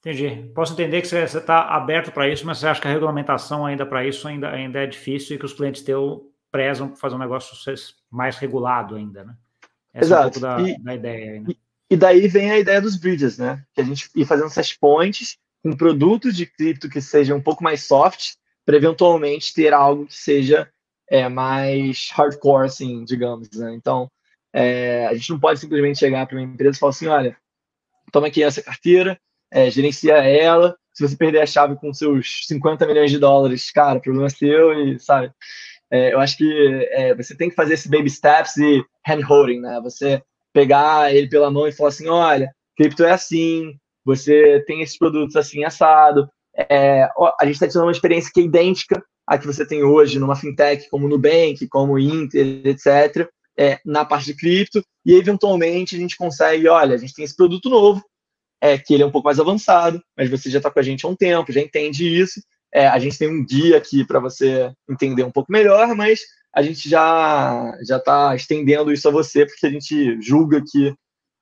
Entendi. 0.00 0.50
Posso 0.54 0.72
entender 0.72 1.00
que 1.02 1.06
você 1.06 1.22
está 1.22 1.62
aberto 1.62 2.10
para 2.10 2.28
isso, 2.28 2.44
mas 2.46 2.58
você 2.58 2.66
acha 2.66 2.80
que 2.80 2.88
a 2.88 2.90
regulamentação 2.90 3.66
ainda 3.66 3.84
para 3.84 4.06
isso 4.06 4.26
ainda, 4.26 4.50
ainda 4.50 4.80
é 4.80 4.86
difícil 4.86 5.36
e 5.36 5.38
que 5.38 5.44
os 5.44 5.52
clientes 5.52 5.82
teus 5.82 6.20
prezam 6.50 6.96
fazer 6.96 7.14
um 7.14 7.18
negócio 7.18 7.54
mais 8.10 8.36
regulado 8.36 8.96
ainda, 8.96 9.24
né? 9.24 9.36
Essa 9.92 10.06
Exato. 10.06 10.22
é 10.22 10.26
um 10.26 10.30
pouco 10.30 10.40
da, 10.40 10.70
e, 10.70 10.82
da 10.82 10.94
ideia 10.94 11.32
aí, 11.32 11.40
né? 11.40 11.46
E, 11.50 11.58
e 11.90 11.96
daí 11.96 12.28
vem 12.28 12.50
a 12.50 12.58
ideia 12.58 12.80
dos 12.80 12.96
bridges, 12.96 13.38
né? 13.38 13.62
Que 13.74 13.82
a 13.82 13.84
gente 13.84 14.08
ir 14.16 14.24
fazendo 14.24 14.46
essas 14.46 14.72
pontes 14.72 15.36
com 15.62 15.76
produtos 15.76 16.34
de 16.34 16.46
cripto 16.46 16.88
que 16.88 17.00
sejam 17.00 17.36
um 17.36 17.42
pouco 17.42 17.62
mais 17.62 17.82
soft, 17.82 18.34
para 18.64 18.76
eventualmente 18.76 19.52
ter 19.52 19.72
algo 19.72 20.06
que 20.06 20.16
seja 20.16 20.68
é, 21.08 21.28
mais 21.28 22.08
hardcore, 22.12 22.66
assim, 22.66 23.04
digamos, 23.04 23.50
né? 23.50 23.74
Então, 23.74 24.10
é, 24.52 25.06
a 25.06 25.14
gente 25.14 25.30
não 25.30 25.40
pode 25.40 25.60
simplesmente 25.60 25.98
chegar 25.98 26.26
para 26.26 26.36
uma 26.36 26.44
empresa 26.44 26.76
e 26.76 26.80
falar 26.80 26.90
assim, 26.90 27.06
olha, 27.06 27.36
toma 28.12 28.26
aqui 28.26 28.42
essa 28.42 28.62
carteira, 28.62 29.18
é, 29.50 29.70
gerencia 29.70 30.14
ela, 30.14 30.76
se 30.92 31.06
você 31.06 31.16
perder 31.16 31.40
a 31.40 31.46
chave 31.46 31.76
com 31.76 31.92
seus 31.92 32.46
50 32.46 32.86
milhões 32.86 33.10
de 33.10 33.18
dólares, 33.18 33.70
cara, 33.70 34.00
problema 34.00 34.26
é 34.26 34.30
seu 34.30 34.72
e, 34.72 34.98
sabe, 34.98 35.32
é, 35.90 36.12
eu 36.14 36.20
acho 36.20 36.36
que 36.36 36.88
é, 36.92 37.14
você 37.14 37.36
tem 37.36 37.50
que 37.50 37.56
fazer 37.56 37.74
esse 37.74 37.88
baby 37.88 38.10
steps 38.10 38.56
e 38.56 38.84
hand-holding, 39.06 39.60
né? 39.60 39.80
Você 39.82 40.22
pegar 40.52 41.14
ele 41.14 41.28
pela 41.28 41.50
mão 41.50 41.66
e 41.66 41.72
falar 41.72 41.88
assim, 41.88 42.08
olha, 42.08 42.52
cripto 42.76 43.04
é 43.04 43.12
assim, 43.12 43.74
você 44.04 44.62
tem 44.66 44.82
esses 44.82 44.96
produtos 44.96 45.36
assim, 45.36 45.64
assado, 45.64 46.28
é, 46.56 47.08
a 47.40 47.44
gente 47.44 47.54
está 47.54 47.66
te 47.66 47.74
dando 47.74 47.84
uma 47.84 47.92
experiência 47.92 48.30
que 48.32 48.40
é 48.40 48.44
idêntica 48.44 49.02
à 49.26 49.38
que 49.38 49.46
você 49.46 49.66
tem 49.66 49.82
hoje 49.82 50.18
numa 50.18 50.36
fintech 50.36 50.88
como 50.90 51.08
Nubank, 51.08 51.66
como 51.68 51.98
Inter, 51.98 52.62
etc., 52.64 53.28
é, 53.60 53.78
na 53.84 54.06
parte 54.06 54.26
de 54.26 54.34
cripto, 54.34 54.82
e 55.04 55.12
eventualmente 55.14 55.94
a 55.94 55.98
gente 55.98 56.16
consegue, 56.16 56.66
olha, 56.66 56.94
a 56.94 56.98
gente 56.98 57.12
tem 57.12 57.24
esse 57.24 57.36
produto 57.36 57.68
novo, 57.68 58.02
é, 58.58 58.78
que 58.78 58.94
ele 58.94 59.02
é 59.02 59.06
um 59.06 59.10
pouco 59.10 59.26
mais 59.26 59.38
avançado, 59.38 60.02
mas 60.16 60.30
você 60.30 60.48
já 60.48 60.58
está 60.58 60.70
com 60.70 60.78
a 60.78 60.82
gente 60.82 61.04
há 61.04 61.08
um 61.08 61.16
tempo, 61.16 61.52
já 61.52 61.60
entende 61.60 62.06
isso, 62.06 62.40
é, 62.72 62.86
a 62.86 62.98
gente 62.98 63.18
tem 63.18 63.28
um 63.28 63.44
guia 63.44 63.76
aqui 63.76 64.04
para 64.04 64.18
você 64.18 64.72
entender 64.88 65.24
um 65.24 65.30
pouco 65.30 65.52
melhor, 65.52 65.94
mas 65.94 66.20
a 66.54 66.62
gente 66.62 66.88
já 66.88 67.76
já 67.86 67.98
está 67.98 68.34
estendendo 68.34 68.92
isso 68.92 69.08
a 69.08 69.12
você 69.12 69.44
porque 69.44 69.66
a 69.66 69.70
gente 69.70 70.20
julga 70.22 70.62
que 70.66 70.94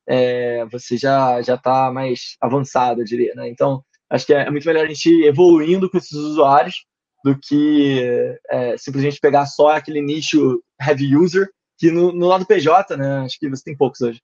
é, 0.09 0.64
você 0.66 0.96
já 0.96 1.40
já 1.42 1.54
está 1.54 1.92
mais 1.92 2.37
avançado, 2.40 3.00
eu 3.02 3.04
diria. 3.04 3.35
Né? 3.35 3.48
Então, 3.48 3.83
acho 4.11 4.26
que 4.26 4.35
é 4.35 4.50
muito 4.50 4.66
melhor 4.66 4.85
a 4.85 4.88
gente 4.88 5.09
ir 5.09 5.26
evoluindo 5.26 5.90
com 5.90 5.98
esses 5.98 6.12
usuários 6.12 6.85
do 7.24 7.38
que 7.38 8.37
é, 8.50 8.76
simplesmente 8.78 9.20
pegar 9.20 9.46
só 9.46 9.68
aquele 9.68 10.00
nicho 10.00 10.62
heavy 10.81 11.16
user 11.16 11.48
que 11.78 11.90
no, 11.90 12.12
no 12.12 12.26
lado 12.26 12.44
PJ, 12.44 12.96
né? 12.96 13.20
Acho 13.20 13.38
que 13.38 13.48
você 13.48 13.64
tem 13.64 13.76
poucos 13.76 14.00
hoje. 14.00 14.20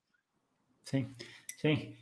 Sim, 0.85 1.09
sim. 1.57 1.95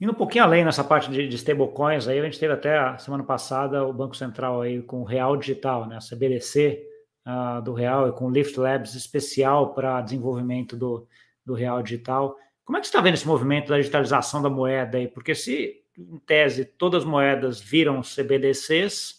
Indo 0.00 0.12
um 0.12 0.16
pouquinho 0.16 0.44
além 0.44 0.64
nessa 0.64 0.82
parte 0.82 1.10
de, 1.10 1.28
de 1.28 1.36
stablecoins, 1.36 2.08
aí 2.08 2.18
a 2.18 2.24
gente 2.24 2.38
teve 2.38 2.52
até 2.52 2.78
a 2.78 2.98
semana 2.98 3.22
passada 3.22 3.84
o 3.86 3.92
Banco 3.92 4.16
Central 4.16 4.60
aí 4.60 4.82
com 4.82 5.00
o 5.00 5.04
Real 5.04 5.36
Digital, 5.36 5.86
né, 5.86 5.96
a 5.96 6.00
CBDC 6.00 6.82
uh, 7.26 7.30
ah, 7.30 7.60
do 7.60 7.72
Real 7.72 8.08
e 8.08 8.12
com 8.12 8.26
o 8.26 8.30
Lift 8.30 8.58
Labs 8.58 8.94
especial 8.94 9.72
para 9.72 10.02
desenvolvimento 10.02 10.76
do, 10.76 11.06
do 11.44 11.54
Real 11.54 11.82
Digital. 11.82 12.36
Como 12.64 12.76
é 12.76 12.80
que 12.80 12.86
você 12.86 12.90
está 12.90 13.00
vendo 13.00 13.14
esse 13.14 13.26
movimento 13.26 13.68
da 13.68 13.78
digitalização 13.78 14.42
da 14.42 14.50
moeda 14.50 14.98
aí? 14.98 15.08
Porque 15.08 15.34
se, 15.34 15.82
em 15.96 16.18
tese, 16.18 16.64
todas 16.64 17.02
as 17.02 17.08
moedas 17.08 17.60
viram 17.60 18.02
CBDCs, 18.02 19.15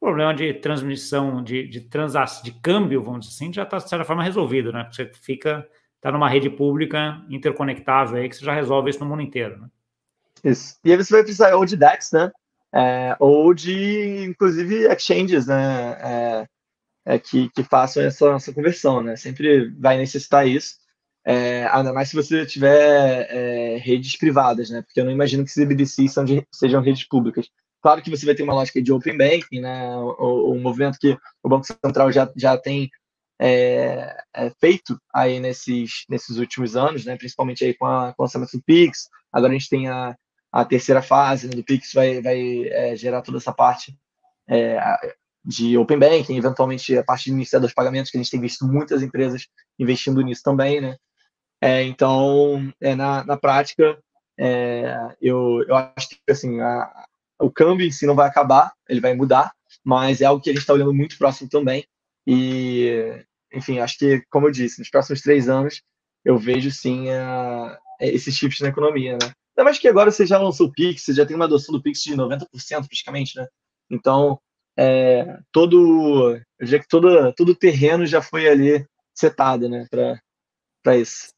o 0.00 0.06
problema 0.06 0.34
de 0.34 0.54
transmissão, 0.54 1.42
de, 1.42 1.66
de, 1.66 1.80
transação, 1.80 2.42
de 2.42 2.52
câmbio, 2.52 3.02
vamos 3.02 3.26
dizer 3.26 3.34
assim, 3.34 3.52
já 3.52 3.64
está, 3.64 3.78
de 3.78 3.88
certa 3.88 4.04
forma, 4.04 4.22
resolvido, 4.22 4.72
né? 4.72 4.88
Você 4.92 5.10
fica, 5.12 5.66
está 5.96 6.12
numa 6.12 6.28
rede 6.28 6.48
pública 6.48 7.20
interconectável 7.28 8.18
aí, 8.18 8.28
que 8.28 8.36
você 8.36 8.44
já 8.44 8.54
resolve 8.54 8.90
isso 8.90 9.00
no 9.00 9.06
mundo 9.06 9.22
inteiro, 9.22 9.58
né? 9.60 9.68
Isso. 10.44 10.78
E 10.84 10.92
aí 10.92 10.96
você 10.96 11.12
vai 11.12 11.22
precisar 11.22 11.54
ou 11.56 11.64
de 11.64 11.76
DEX, 11.76 12.12
né? 12.12 12.30
É, 12.72 13.16
ou 13.18 13.52
de, 13.52 14.24
inclusive, 14.24 14.86
exchanges, 14.86 15.46
né? 15.46 15.98
É, 16.00 16.48
é, 17.04 17.18
que, 17.18 17.48
que 17.50 17.64
façam 17.64 18.02
essa, 18.02 18.30
essa 18.34 18.52
conversão, 18.52 19.02
né? 19.02 19.16
Sempre 19.16 19.70
vai 19.80 19.96
necessitar 19.96 20.46
isso. 20.46 20.76
É, 21.24 21.66
ainda 21.72 21.92
mais 21.92 22.10
se 22.10 22.16
você 22.16 22.46
tiver 22.46 23.26
é, 23.30 23.76
redes 23.78 24.16
privadas, 24.16 24.70
né? 24.70 24.82
Porque 24.82 25.00
eu 25.00 25.04
não 25.04 25.12
imagino 25.12 25.44
que 25.44 25.50
CBDCs 25.50 26.12
são 26.12 26.24
sejam 26.52 26.80
redes 26.82 27.04
públicas. 27.04 27.50
Claro 27.80 28.02
que 28.02 28.10
você 28.10 28.26
vai 28.26 28.34
ter 28.34 28.42
uma 28.42 28.54
lógica 28.54 28.82
de 28.82 28.92
open 28.92 29.16
banking, 29.16 29.60
né? 29.60 29.96
O, 29.96 30.52
o 30.52 30.60
movimento 30.60 30.98
que 30.98 31.16
o 31.42 31.48
Banco 31.48 31.66
Central 31.66 32.10
já, 32.10 32.30
já 32.36 32.56
tem 32.56 32.90
é, 33.40 34.16
é, 34.34 34.50
feito 34.60 35.00
aí 35.14 35.38
nesses, 35.38 36.04
nesses 36.08 36.38
últimos 36.38 36.76
anos, 36.76 37.04
né? 37.04 37.16
Principalmente 37.16 37.64
aí 37.64 37.74
com, 37.74 37.86
a, 37.86 38.12
com 38.14 38.22
o 38.22 38.24
lançamento 38.24 38.56
do 38.56 38.62
Pix. 38.62 39.08
Agora 39.32 39.52
a 39.52 39.56
gente 39.56 39.68
tem 39.68 39.88
a, 39.88 40.16
a 40.50 40.64
terceira 40.64 41.02
fase 41.02 41.46
né, 41.46 41.54
do 41.54 41.64
Pix 41.64 41.92
vai, 41.92 42.20
vai 42.20 42.68
é, 42.68 42.96
gerar 42.96 43.22
toda 43.22 43.38
essa 43.38 43.52
parte 43.52 43.96
é, 44.48 44.80
de 45.44 45.78
Open 45.78 45.98
Banking, 45.98 46.36
eventualmente 46.36 46.96
a 46.96 47.04
parte 47.04 47.26
de 47.26 47.30
iniciar 47.30 47.60
dos 47.60 47.72
pagamentos, 47.72 48.10
que 48.10 48.16
a 48.16 48.20
gente 48.20 48.30
tem 48.30 48.40
visto 48.40 48.66
muitas 48.66 49.02
empresas 49.02 49.46
investindo 49.78 50.20
nisso 50.20 50.42
também, 50.42 50.80
né? 50.80 50.96
É, 51.60 51.82
então, 51.82 52.72
é, 52.80 52.94
na, 52.94 53.24
na 53.24 53.36
prática, 53.36 53.98
eu, 55.20 55.64
eu 55.66 55.76
acho 55.76 56.08
que 56.10 56.18
assim, 56.30 56.60
a, 56.60 57.07
o 57.40 57.50
câmbio 57.50 57.86
em 57.86 57.90
si 57.90 58.06
não 58.06 58.14
vai 58.14 58.28
acabar, 58.28 58.72
ele 58.88 59.00
vai 59.00 59.14
mudar, 59.14 59.52
mas 59.84 60.20
é 60.20 60.24
algo 60.24 60.42
que 60.42 60.50
a 60.50 60.52
gente 60.52 60.62
está 60.62 60.72
olhando 60.72 60.94
muito 60.94 61.16
próximo 61.16 61.48
também. 61.48 61.84
E, 62.26 63.24
enfim, 63.52 63.78
acho 63.78 63.98
que, 63.98 64.22
como 64.30 64.46
eu 64.46 64.50
disse, 64.50 64.78
nos 64.78 64.90
próximos 64.90 65.20
três 65.20 65.48
anos, 65.48 65.82
eu 66.24 66.36
vejo 66.36 66.70
sim 66.70 67.08
a, 67.10 67.78
esses 68.00 68.36
tipos 68.36 68.60
na 68.60 68.68
economia, 68.68 69.12
né? 69.12 69.32
Ainda 69.56 69.64
mais 69.64 69.78
que 69.78 69.88
agora 69.88 70.10
você 70.10 70.26
já 70.26 70.38
lançou 70.38 70.68
o 70.68 70.72
Pix, 70.72 71.02
você 71.02 71.14
já 71.14 71.26
tem 71.26 71.34
uma 71.34 71.46
adoção 71.46 71.74
do 71.74 71.82
Pix 71.82 72.02
de 72.02 72.14
90% 72.14 72.46
praticamente, 72.86 73.36
né? 73.36 73.46
Então, 73.90 74.38
é, 74.78 75.38
todo, 75.50 76.40
diria 76.60 76.78
que 76.78 76.86
todo, 76.86 77.32
todo 77.32 77.48
o 77.50 77.56
terreno 77.56 78.06
já 78.06 78.22
foi 78.22 78.48
ali 78.48 78.86
setado, 79.12 79.68
né, 79.68 79.86
para 79.90 80.96
isso. 80.96 81.34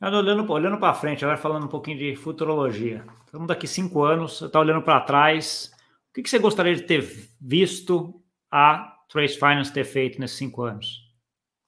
Olhando, 0.00 0.52
olhando 0.52 0.78
para 0.78 0.92
frente, 0.92 1.24
agora 1.24 1.38
falando 1.38 1.64
um 1.64 1.68
pouquinho 1.68 1.96
de 1.96 2.14
futurologia. 2.16 3.02
Estamos 3.24 3.48
daqui 3.48 3.66
cinco 3.66 4.02
anos, 4.04 4.38
você 4.38 4.44
está 4.44 4.60
olhando 4.60 4.82
para 4.82 5.00
trás. 5.00 5.70
O 6.10 6.14
que, 6.14 6.22
que, 6.22 6.28
você 6.28 6.38
gostaria 6.38 6.76
de 6.76 6.82
ter 6.82 7.02
visto 7.40 8.22
há, 8.52 8.94
Trace 9.08 9.34
Finance 9.34 9.72
ter 9.72 9.84
feito 9.84 10.20
nesses 10.20 10.36
cinco 10.36 10.62
anos? 10.62 11.00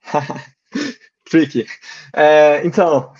Tricky. 1.30 1.66
É, 2.14 2.66
então, 2.66 3.12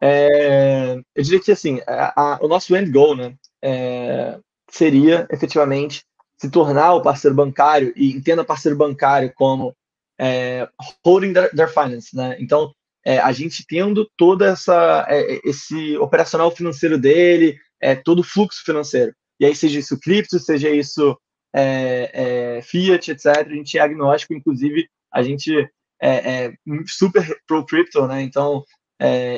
é, 0.00 1.00
eu 1.14 1.22
diria 1.22 1.40
que 1.40 1.52
assim, 1.52 1.80
a, 1.86 2.34
a, 2.34 2.38
o 2.42 2.48
nosso 2.48 2.76
end 2.76 2.90
goal 2.90 3.16
né, 3.16 3.34
é, 3.62 4.38
seria 4.70 5.26
efetivamente 5.30 6.04
se 6.36 6.50
tornar 6.50 6.94
o 6.94 7.02
parceiro 7.02 7.34
bancário 7.34 7.92
e 7.96 8.12
entenda 8.12 8.44
parceiro 8.44 8.76
bancário 8.76 9.32
como 9.34 9.74
é, 10.18 10.68
holding 11.04 11.32
their, 11.32 11.50
their, 11.54 11.68
finance, 11.68 12.14
né? 12.14 12.36
Então, 12.38 12.74
é, 13.04 13.18
a 13.18 13.32
gente 13.32 13.64
tendo 13.66 14.08
toda 14.16 14.46
essa 14.46 15.06
é, 15.08 15.40
esse 15.44 15.96
operacional 15.98 16.50
financeiro 16.50 16.98
dele, 16.98 17.58
é, 17.80 17.94
todo 17.94 18.20
o 18.20 18.24
fluxo 18.24 18.62
financeiro. 18.64 19.12
E 19.38 19.46
aí 19.46 19.54
seja 19.54 19.78
isso 19.78 19.98
cripto, 19.98 20.38
seja 20.38 20.68
isso 20.70 21.18
é, 21.54 22.58
é, 22.58 22.62
fiat, 22.62 23.10
etc. 23.10 23.26
A 23.26 23.54
gente 23.54 23.78
é 23.78 23.80
agnóstico, 23.80 24.34
inclusive 24.34 24.86
a 25.12 25.22
gente 25.22 25.54
é, 26.00 26.44
é 26.44 26.52
super 26.86 27.26
pro 27.46 27.64
crypto, 27.64 28.06
né? 28.06 28.22
Então 28.22 28.64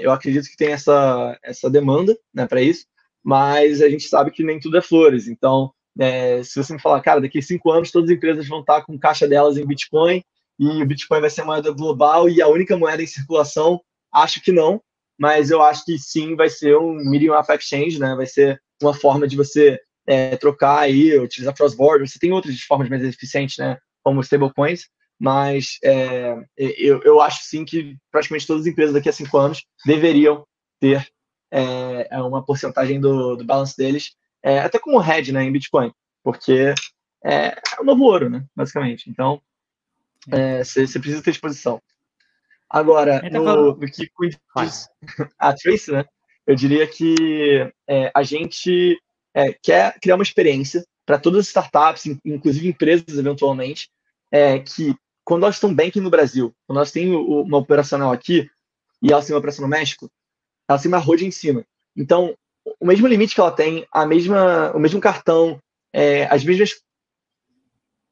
eu 0.02 0.10
acredito 0.10 0.48
que 0.48 0.56
tem 0.56 0.72
essa 0.72 1.38
essa 1.40 1.70
demanda, 1.70 2.18
né, 2.34 2.48
para 2.48 2.60
isso. 2.60 2.84
Mas 3.22 3.80
a 3.80 3.88
gente 3.88 4.08
sabe 4.08 4.32
que 4.32 4.42
nem 4.42 4.58
tudo 4.58 4.76
é 4.76 4.82
flores. 4.82 5.28
Então, 5.28 5.72
se 6.42 6.56
você 6.56 6.72
me 6.72 6.80
falar, 6.80 7.00
cara, 7.00 7.20
daqui 7.20 7.38
a 7.38 7.42
cinco 7.42 7.70
anos 7.70 7.92
todas 7.92 8.10
as 8.10 8.16
empresas 8.16 8.48
vão 8.48 8.58
estar 8.58 8.82
com 8.82 8.98
caixa 8.98 9.28
delas 9.28 9.56
em 9.56 9.64
Bitcoin 9.64 10.20
e 10.58 10.82
o 10.82 10.86
Bitcoin 10.86 11.20
vai 11.20 11.30
ser 11.30 11.44
moeda 11.44 11.70
global 11.70 12.28
e 12.28 12.40
a 12.40 12.48
única 12.48 12.76
moeda 12.76 13.02
em 13.02 13.06
circulação? 13.06 13.80
Acho 14.12 14.40
que 14.42 14.52
não, 14.52 14.80
mas 15.18 15.50
eu 15.50 15.62
acho 15.62 15.84
que 15.84 15.98
sim 15.98 16.36
vai 16.36 16.48
ser 16.48 16.76
um 16.76 16.94
medium 16.94 17.38
of 17.38 17.50
exchange, 17.52 17.98
né? 17.98 18.14
Vai 18.14 18.26
ser 18.26 18.60
uma 18.82 18.94
forma 18.94 19.26
de 19.26 19.36
você 19.36 19.78
é, 20.06 20.36
trocar 20.36 20.80
aí, 20.80 21.18
utilizar 21.18 21.54
cross-border. 21.54 22.08
Você 22.08 22.18
tem 22.18 22.32
outras 22.32 22.60
formas 22.60 22.88
mais 22.88 23.02
eficientes, 23.02 23.56
né? 23.58 23.78
Como 24.02 24.20
stablecoins, 24.20 24.88
mas 25.18 25.78
é, 25.84 26.34
eu, 26.56 27.00
eu 27.04 27.20
acho 27.20 27.44
sim 27.44 27.64
que 27.64 27.96
praticamente 28.10 28.46
todas 28.46 28.62
as 28.62 28.66
empresas 28.66 28.94
daqui 28.94 29.08
a 29.08 29.12
cinco 29.12 29.38
anos 29.38 29.64
deveriam 29.86 30.44
ter 30.80 31.06
é, 31.52 32.08
é 32.10 32.22
uma 32.22 32.44
porcentagem 32.44 32.98
do, 32.98 33.36
do 33.36 33.44
balance 33.44 33.76
deles, 33.76 34.12
é, 34.42 34.58
até 34.58 34.78
como 34.78 35.02
hedge 35.02 35.30
né, 35.30 35.44
em 35.44 35.52
Bitcoin, 35.52 35.92
porque 36.24 36.74
é, 37.24 37.46
é 37.48 37.80
o 37.80 37.84
novo 37.84 38.04
ouro, 38.04 38.30
né, 38.30 38.44
basicamente. 38.56 39.08
Então, 39.08 39.40
você 40.28 40.80
é, 40.80 41.00
precisa 41.00 41.22
ter 41.22 41.30
exposição. 41.30 41.80
Agora, 42.68 43.20
no, 43.30 43.76
no 43.76 43.78
que 43.80 44.08
diz 44.20 44.88
a 45.38 45.52
Trace, 45.52 45.92
né, 45.92 46.04
eu 46.46 46.54
diria 46.54 46.86
que 46.86 47.70
é, 47.86 48.10
a 48.14 48.22
gente 48.22 48.98
é, 49.34 49.52
quer 49.52 49.98
criar 50.00 50.14
uma 50.14 50.22
experiência 50.22 50.84
para 51.04 51.18
todas 51.18 51.40
as 51.40 51.46
startups, 51.48 52.06
inclusive 52.24 52.68
empresas 52.68 53.18
eventualmente, 53.18 53.90
é, 54.30 54.58
que 54.58 54.96
quando 55.24 55.42
elas 55.42 55.56
estão 55.56 55.74
banking 55.74 56.00
no 56.00 56.10
Brasil, 56.10 56.54
quando 56.66 56.78
elas 56.78 56.92
têm 56.92 57.14
uma 57.14 57.58
operacional 57.58 58.12
aqui 58.12 58.48
e 59.02 59.12
elas 59.12 59.26
têm 59.26 59.34
uma 59.34 59.38
operação 59.38 59.62
no 59.62 59.68
México, 59.68 60.10
elas 60.68 60.82
têm 60.82 60.90
uma 60.90 60.98
road 60.98 61.24
em 61.24 61.30
cima. 61.30 61.64
Então, 61.96 62.34
o 62.80 62.86
mesmo 62.86 63.06
limite 63.06 63.34
que 63.34 63.40
ela 63.40 63.52
tem, 63.52 63.86
a 63.92 64.06
mesma, 64.06 64.72
o 64.74 64.78
mesmo 64.78 65.00
cartão, 65.00 65.60
é, 65.92 66.24
as 66.24 66.44
mesmas 66.44 66.80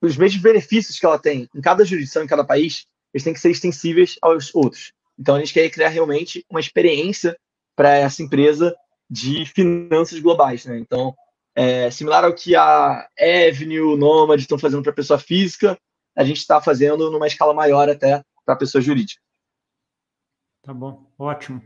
os 0.00 0.16
mesmos 0.16 0.42
benefícios 0.42 0.98
que 0.98 1.06
ela 1.06 1.18
tem 1.18 1.48
em 1.54 1.60
cada 1.60 1.84
jurisdição, 1.84 2.22
em 2.22 2.26
cada 2.26 2.44
país, 2.44 2.86
eles 3.12 3.24
têm 3.24 3.32
que 3.32 3.40
ser 3.40 3.50
extensíveis 3.50 4.16
aos 4.22 4.54
outros. 4.54 4.92
Então, 5.18 5.36
a 5.36 5.38
gente 5.38 5.52
quer 5.52 5.68
criar 5.70 5.88
realmente 5.88 6.44
uma 6.48 6.60
experiência 6.60 7.36
para 7.76 7.94
essa 7.94 8.22
empresa 8.22 8.74
de 9.08 9.44
finanças 9.44 10.18
globais. 10.18 10.64
Né? 10.64 10.78
Então, 10.78 11.14
é, 11.54 11.90
similar 11.90 12.24
ao 12.24 12.34
que 12.34 12.54
a 12.54 13.08
Avenue, 13.18 13.96
Nomad 13.96 14.40
estão 14.40 14.58
fazendo 14.58 14.82
para 14.82 14.92
pessoa 14.92 15.18
física, 15.18 15.78
a 16.16 16.24
gente 16.24 16.38
está 16.38 16.60
fazendo 16.60 17.10
numa 17.10 17.26
escala 17.26 17.52
maior 17.52 17.88
até 17.88 18.22
para 18.44 18.56
pessoa 18.56 18.80
jurídica. 18.80 19.20
Tá 20.62 20.72
bom, 20.72 21.10
ótimo. 21.18 21.62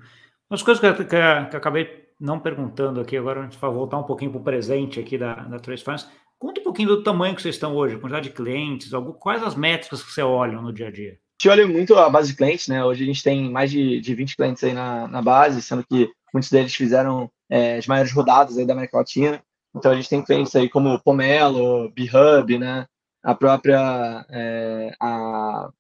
Umas 0.49 0.62
coisas 0.62 0.81
que, 0.81 1.05
que, 1.05 1.11
que 1.11 1.16
eu 1.16 1.59
acabei 1.59 2.05
não 2.20 2.38
perguntando 2.38 3.01
aqui, 3.01 3.16
agora 3.16 3.40
a 3.40 3.42
gente 3.44 3.59
vai 3.59 3.70
voltar 3.70 3.99
um 3.99 4.05
pouquinho 4.05 4.31
para 4.31 4.40
o 4.40 4.44
presente 4.44 5.01
aqui 5.01 5.18
da, 5.18 5.35
da 5.35 5.59
Trace 5.59 5.83
Finance. 5.83 6.09
Conta 6.38 6.61
um 6.61 6.64
pouquinho 6.64 6.88
do 6.88 7.03
tamanho 7.03 7.35
que 7.35 7.42
vocês 7.42 7.55
estão 7.55 7.75
hoje, 7.75 7.99
quantidade 7.99 8.29
de 8.29 8.35
clientes, 8.35 8.90
quais 9.18 9.42
as 9.42 9.55
métricas 9.55 10.03
que 10.03 10.12
você 10.12 10.23
olha 10.23 10.61
no 10.61 10.73
dia 10.73 10.88
a 10.88 10.90
dia? 10.90 11.12
A 11.12 11.42
gente 11.42 11.49
olha 11.49 11.66
muito 11.66 11.94
a 11.97 12.09
base 12.09 12.31
de 12.31 12.37
clientes, 12.37 12.68
né? 12.68 12.85
Hoje 12.85 13.03
a 13.03 13.07
gente 13.07 13.23
tem 13.23 13.51
mais 13.51 13.70
de, 13.70 14.01
de 14.01 14.14
20 14.14 14.37
clientes 14.37 14.62
aí 14.62 14.73
na, 14.73 15.09
na 15.09 15.20
base, 15.20 15.61
sendo 15.62 15.85
que 15.85 16.11
muitos 16.33 16.51
deles 16.51 16.75
fizeram 16.75 17.31
é, 17.51 17.77
as 17.77 17.87
maiores 17.87 18.12
rodadas 18.12 18.57
aí 18.57 18.66
da 18.66 18.73
América 18.73 18.99
Latina. 18.99 19.42
Então 19.75 19.90
a 19.90 19.94
gente 19.94 20.09
tem 20.09 20.23
clientes 20.23 20.55
aí 20.55 20.68
como 20.68 21.01
Pomelo, 21.01 21.90
B-Hub, 21.90 22.59
né? 22.59 22.87
A 23.23 23.35
própria 23.35 24.25
é, 24.31 24.94
a 25.01 25.70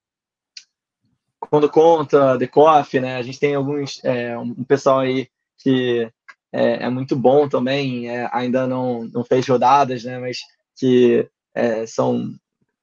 Quando 1.38 1.70
Conta, 1.70 2.38
The 2.38 2.46
Coffee, 2.46 3.00
né? 3.00 3.16
A 3.16 3.22
gente 3.22 3.38
tem 3.38 3.54
alguns 3.54 4.02
é, 4.04 4.36
um 4.36 4.64
pessoal 4.64 5.00
aí 5.00 5.28
que 5.58 6.10
é, 6.54 6.84
é 6.84 6.88
muito 6.88 7.16
bom 7.16 7.48
também, 7.48 8.08
é, 8.08 8.28
ainda 8.32 8.64
não, 8.64 9.04
não 9.12 9.24
fez 9.24 9.44
rodadas, 9.48 10.04
né? 10.04 10.20
Mas 10.20 10.38
que 10.78 11.28
é, 11.52 11.84
são 11.84 12.32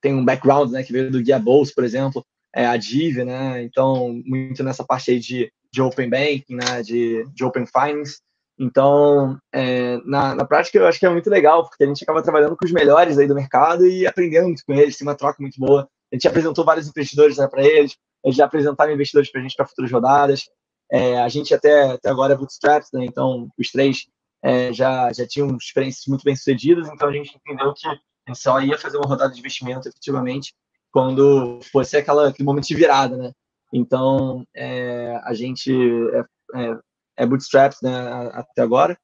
tem 0.01 0.13
um 0.13 0.25
background, 0.25 0.71
né? 0.71 0.83
Que 0.83 0.91
veio 0.91 1.09
do 1.09 1.21
Guia 1.21 1.39
Bolsa, 1.39 1.71
por 1.73 1.85
exemplo, 1.85 2.25
é 2.53 2.65
a 2.65 2.75
Div, 2.75 3.23
né? 3.23 3.63
Então 3.63 4.21
muito 4.25 4.61
nessa 4.61 4.83
parte 4.83 5.11
aí 5.11 5.19
de, 5.19 5.49
de 5.71 5.81
open 5.81 6.09
banking, 6.09 6.55
né? 6.55 6.81
De, 6.83 7.25
de 7.33 7.45
open 7.45 7.65
finance. 7.65 8.19
Então, 8.59 9.39
é, 9.53 9.97
na, 10.05 10.35
na 10.35 10.45
prática, 10.45 10.77
eu 10.77 10.85
acho 10.85 10.99
que 10.99 11.05
é 11.05 11.09
muito 11.09 11.29
legal, 11.29 11.67
porque 11.67 11.83
a 11.83 11.87
gente 11.87 12.03
acaba 12.03 12.21
trabalhando 12.21 12.57
com 12.57 12.65
os 12.65 12.73
melhores 12.73 13.17
aí 13.17 13.25
do 13.25 13.33
mercado 13.33 13.87
e 13.87 14.05
aprendendo 14.05 14.47
muito 14.47 14.63
com 14.65 14.73
eles, 14.73 14.97
tem 14.97 15.07
uma 15.07 15.15
troca 15.15 15.37
muito 15.39 15.57
boa. 15.57 15.87
A 16.11 16.15
gente 16.15 16.27
apresentou 16.27 16.65
vários 16.65 16.87
investidores 16.87 17.37
né, 17.37 17.47
para 17.47 17.63
eles, 17.63 17.95
eles 18.23 18.35
já 18.35 18.45
apresentaram 18.45 18.91
investidores 18.91 19.31
para 19.31 19.39
a 19.39 19.43
gente 19.43 19.55
para 19.55 19.65
futuras 19.65 19.91
rodadas. 19.91 20.43
É, 20.91 21.19
a 21.21 21.29
gente 21.29 21.53
até, 21.53 21.91
até 21.91 22.09
agora 22.09 22.33
é 22.33 22.37
bootstrap, 22.37 22.83
né? 22.93 23.05
Então, 23.05 23.49
os 23.57 23.71
três 23.71 24.07
é, 24.43 24.73
já, 24.73 25.11
já 25.13 25.25
tinham 25.25 25.55
experiências 25.55 26.05
muito 26.07 26.23
bem 26.23 26.35
sucedidas, 26.35 26.89
então 26.89 27.07
a 27.07 27.13
gente 27.13 27.35
entendeu 27.35 27.73
que 27.73 28.35
só 28.35 28.59
ia 28.61 28.77
fazer 28.77 28.97
uma 28.97 29.07
rodada 29.07 29.33
de 29.33 29.39
investimento 29.39 29.87
efetivamente 29.87 30.53
quando 30.91 31.59
fosse 31.71 31.97
aquela, 31.97 32.29
aquele 32.29 32.45
momento 32.45 32.67
de 32.67 32.75
virada, 32.75 33.15
né? 33.15 33.31
Então, 33.73 34.45
é, 34.53 35.15
a 35.23 35.33
gente 35.33 35.71
é, 35.73 36.19
é, 36.55 36.77
é 37.17 37.25
né, 37.25 38.29
até 38.33 38.61
agora 38.61 38.97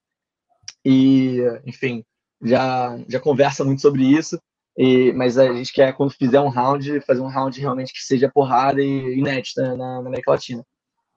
e, 0.84 1.39
enfim, 1.65 2.04
já, 2.41 2.97
já 3.08 3.19
conversa 3.19 3.63
muito 3.63 3.82
sobre 3.82 4.04
isso, 4.04 4.38
e, 4.78 5.12
mas 5.13 5.38
a 5.38 5.54
gente 5.54 5.73
quer, 5.73 5.93
quando 5.93 6.12
fizer 6.12 6.39
um 6.41 6.50
round, 6.50 7.02
fazer 7.02 7.21
um 7.21 7.28
round 7.28 7.60
realmente 7.60 7.93
que 7.93 8.00
seja 8.00 8.30
porrada 8.32 8.82
e 8.82 9.17
inédita 9.17 9.76
na, 9.76 10.02
na 10.02 10.08
América 10.08 10.32
Latina. 10.32 10.63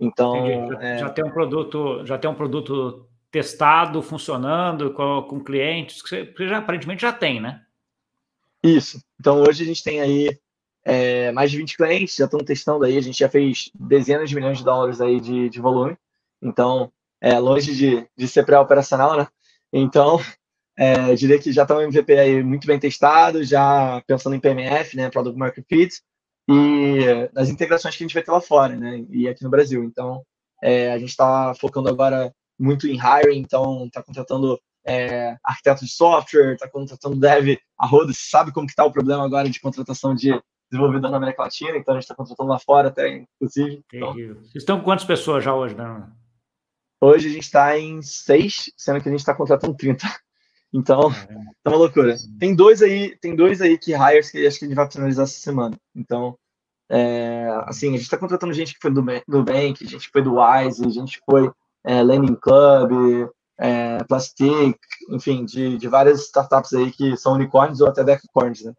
Então, 0.01 0.47
já, 0.47 0.83
é... 0.83 0.99
já, 0.99 1.11
tem 1.11 1.25
um 1.25 1.31
produto, 1.31 2.07
já 2.07 2.17
tem 2.17 2.31
um 2.31 2.35
produto 2.35 3.07
testado, 3.31 4.03
funcionando 4.03 4.93
com, 4.93 5.23
com 5.23 5.45
clientes, 5.45 6.03
que 6.03 6.09
você 6.09 6.49
já, 6.49 6.59
aparentemente 6.59 7.03
já 7.03 7.13
tem, 7.13 7.41
né? 7.41 7.63
Isso. 8.63 9.01
Então 9.19 9.43
hoje 9.43 9.63
a 9.63 9.67
gente 9.67 9.85
tem 9.85 10.01
aí 10.01 10.39
é, 10.85 11.31
mais 11.33 11.51
de 11.51 11.59
20 11.59 11.77
clientes, 11.77 12.17
já 12.17 12.25
estão 12.25 12.41
testando 12.41 12.85
aí, 12.85 12.97
a 12.97 13.01
gente 13.01 13.19
já 13.19 13.29
fez 13.29 13.71
dezenas 13.75 14.29
de 14.29 14.35
milhões 14.35 14.59
de 14.59 14.65
dólares 14.65 15.01
aí 15.01 15.21
de, 15.21 15.49
de 15.49 15.61
volume. 15.61 15.97
Então, 16.43 16.91
é 17.21 17.39
longe 17.39 17.75
de, 17.75 18.07
de 18.17 18.29
ser 18.29 18.45
pré-operacional, 18.45 19.17
né? 19.17 19.29
Então, 19.73 20.19
é, 20.77 21.15
diria 21.15 21.39
que 21.39 21.53
já 21.53 21.63
está 21.63 21.77
um 21.77 21.83
MVP 21.83 22.19
aí 22.19 22.43
muito 22.43 22.67
bem 22.67 22.79
testado, 22.79 23.45
já 23.45 24.03
pensando 24.07 24.35
em 24.35 24.41
PMF, 24.41 24.97
né, 24.97 25.11
Product 25.11 25.39
Market 25.39 25.65
Fit, 25.69 26.03
e 26.53 27.31
nas 27.33 27.49
integrações 27.49 27.97
que 27.97 28.03
a 28.03 28.07
gente 28.07 28.15
vai 28.15 28.23
ter 28.25 28.33
lá 28.33 28.41
fora, 28.41 28.75
né? 28.77 29.05
E 29.09 29.29
aqui 29.29 29.45
no 29.45 29.51
Brasil. 29.51 29.85
Então, 29.85 30.25
é, 30.61 30.93
a 30.93 30.99
gente 30.99 31.11
está 31.11 31.55
focando 31.55 31.89
agora 31.89 32.35
muito 32.59 32.89
em 32.89 32.97
hiring, 32.97 33.39
então 33.39 33.87
está 33.87 34.03
contratando 34.03 34.61
é, 34.85 35.37
arquiteto 35.45 35.85
de 35.85 35.91
software, 35.91 36.55
está 36.55 36.69
contratando 36.69 37.17
dev 37.17 37.57
a 37.79 37.87
roda. 37.87 38.13
Sabe 38.15 38.53
como 38.53 38.67
que 38.67 38.73
está 38.73 38.85
o 38.85 38.93
problema 38.93 39.25
agora 39.25 39.49
de 39.49 39.61
contratação 39.61 40.13
de 40.13 40.41
desenvolvedor 40.71 41.11
na 41.11 41.17
América 41.17 41.43
Latina, 41.43 41.77
então 41.77 41.95
a 41.95 41.97
gente 41.97 42.05
está 42.05 42.15
contratando 42.15 42.51
lá 42.51 42.59
fora 42.59 42.89
até, 42.89 43.09
inclusive. 43.09 43.85
Então, 43.93 44.13
Vocês 44.13 44.57
estão 44.57 44.79
com 44.79 44.85
quantas 44.85 45.05
pessoas 45.05 45.45
já 45.45 45.55
hoje, 45.55 45.75
né? 45.75 46.09
Hoje 47.01 47.29
a 47.29 47.33
gente 47.33 47.45
está 47.45 47.79
em 47.79 48.03
seis, 48.03 48.73
sendo 48.77 49.01
que 49.01 49.09
a 49.09 49.13
gente 49.13 49.21
está 49.21 49.35
contratando 49.35 49.75
30. 49.77 50.07
Então, 50.73 51.11
tá 51.65 51.71
uma 51.71 51.79
loucura. 51.79 52.17
Tem 52.39 52.55
dois 52.55 52.81
aí, 52.81 53.17
tem 53.19 53.35
dois 53.35 53.61
aí 53.61 53.77
que 53.77 53.93
hires 53.93 54.31
que 54.31 54.47
acho 54.47 54.59
que 54.59 54.65
a 54.65 54.69
gente 54.69 54.77
vai 54.77 54.91
finalizar 54.91 55.25
essa 55.25 55.41
semana. 55.41 55.77
Então, 55.95 56.39
é, 56.91 57.47
assim, 57.67 57.91
a 57.91 57.93
gente 57.93 58.03
está 58.03 58.19
contratando 58.19 58.53
gente 58.53 58.75
que 58.75 58.81
foi 58.81 58.91
do, 58.91 59.01
do 59.29 59.45
Bank, 59.45 59.87
gente 59.87 60.11
foi 60.11 60.23
do 60.23 60.35
Wise, 60.41 60.91
gente 60.91 61.21
foi 61.25 61.49
é, 61.85 62.03
Landing 62.03 62.35
Club, 62.35 63.31
é, 63.57 64.03
Plastic, 64.05 64.77
enfim, 65.09 65.45
de, 65.45 65.79
de 65.79 65.89
várias 65.89 66.21
startups 66.23 66.73
aí 66.73 66.91
que 66.91 67.17
são 67.17 67.35
unicórnios 67.35 67.81
ou 67.81 67.89
até 67.89 68.03
decacorns, 68.03 68.65
né? 68.65 68.75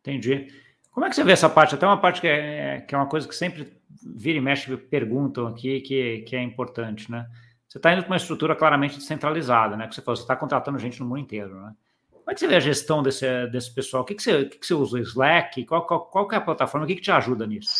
Entendi. 0.00 0.48
Como 0.90 1.06
é 1.06 1.08
que 1.08 1.14
você 1.14 1.22
vê 1.22 1.30
essa 1.30 1.48
parte? 1.48 1.76
Até 1.76 1.86
uma 1.86 2.00
parte 2.00 2.20
que 2.20 2.26
é, 2.26 2.80
que 2.80 2.94
é 2.94 2.98
uma 2.98 3.08
coisa 3.08 3.28
que 3.28 3.36
sempre 3.36 3.80
vira 4.04 4.38
e 4.38 4.40
mexe 4.40 4.76
perguntam 4.76 5.46
aqui, 5.46 5.80
que, 5.80 6.22
que 6.22 6.34
é 6.34 6.42
importante, 6.42 7.10
né? 7.10 7.26
Você 7.68 7.78
está 7.78 7.92
indo 7.92 8.02
para 8.02 8.10
uma 8.10 8.16
estrutura 8.16 8.56
claramente 8.56 8.98
descentralizada, 8.98 9.76
né? 9.76 9.86
Que 9.86 9.94
você 9.94 10.02
falou, 10.02 10.16
você 10.16 10.22
está 10.22 10.34
contratando 10.34 10.78
gente 10.78 10.98
no 10.98 11.06
mundo 11.06 11.20
inteiro, 11.20 11.54
né? 11.54 11.72
Como 12.32 12.34
é 12.34 12.34
que 12.34 12.40
você 12.40 12.48
vê 12.48 12.56
a 12.56 12.60
gestão 12.60 13.02
desse, 13.02 13.46
desse 13.48 13.74
pessoal? 13.74 14.02
O 14.02 14.06
que, 14.06 14.14
que, 14.14 14.22
você, 14.22 14.34
o 14.34 14.48
que, 14.48 14.56
que 14.56 14.66
você 14.66 14.72
usa? 14.72 14.98
Slack? 15.00 15.66
Qual, 15.66 15.84
qual, 15.84 16.06
qual 16.06 16.32
é 16.32 16.36
a 16.36 16.40
plataforma? 16.40 16.86
O 16.86 16.88
que, 16.88 16.94
que 16.94 17.02
te 17.02 17.10
ajuda 17.10 17.46
nisso? 17.46 17.70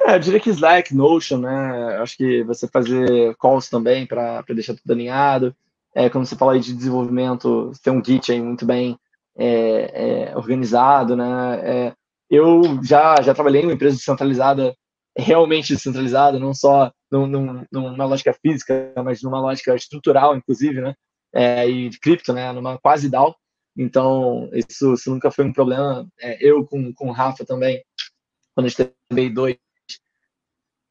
É, 0.00 0.14
eu 0.14 0.18
diria 0.18 0.40
que 0.40 0.48
Slack, 0.48 0.94
Notion, 0.94 1.36
né? 1.40 1.98
Acho 2.00 2.16
que 2.16 2.42
você 2.44 2.66
fazer 2.66 3.36
calls 3.36 3.68
também 3.68 4.06
para 4.06 4.42
deixar 4.48 4.74
tudo 4.74 4.90
alinhado. 4.90 5.54
É, 5.94 6.08
quando 6.08 6.24
você 6.24 6.34
fala 6.34 6.54
aí 6.54 6.60
de 6.60 6.72
desenvolvimento, 6.72 7.70
ter 7.82 7.90
um 7.90 8.02
Git 8.02 8.32
aí 8.32 8.40
muito 8.40 8.64
bem 8.64 8.98
é, 9.36 10.30
é, 10.30 10.36
organizado, 10.36 11.14
né? 11.14 11.60
É, 11.62 11.92
eu 12.30 12.82
já, 12.82 13.20
já 13.20 13.34
trabalhei 13.34 13.60
em 13.60 13.64
uma 13.66 13.74
empresa 13.74 13.96
descentralizada, 13.96 14.74
realmente 15.14 15.74
descentralizada, 15.74 16.38
não 16.38 16.54
só 16.54 16.90
num, 17.12 17.26
num, 17.26 17.66
numa 17.70 18.06
lógica 18.06 18.34
física, 18.40 18.94
mas 19.04 19.22
numa 19.22 19.38
lógica 19.38 19.74
estrutural, 19.74 20.34
inclusive, 20.34 20.80
né? 20.80 20.94
É, 21.34 21.68
e 21.68 21.90
cripto, 22.00 22.32
né? 22.32 22.50
Numa 22.52 22.78
quase 22.78 23.10
DAO. 23.10 23.36
Então, 23.76 24.48
isso, 24.52 24.94
isso 24.94 25.10
nunca 25.10 25.30
foi 25.30 25.44
um 25.44 25.52
problema. 25.52 26.08
É, 26.20 26.38
eu 26.40 26.64
com, 26.64 26.92
com 26.94 27.08
o 27.08 27.12
Rafa 27.12 27.44
também, 27.44 27.84
quando 28.54 28.66
a 28.66 28.68
gente 28.68 28.90
teve 29.10 29.30
dois, 29.30 29.56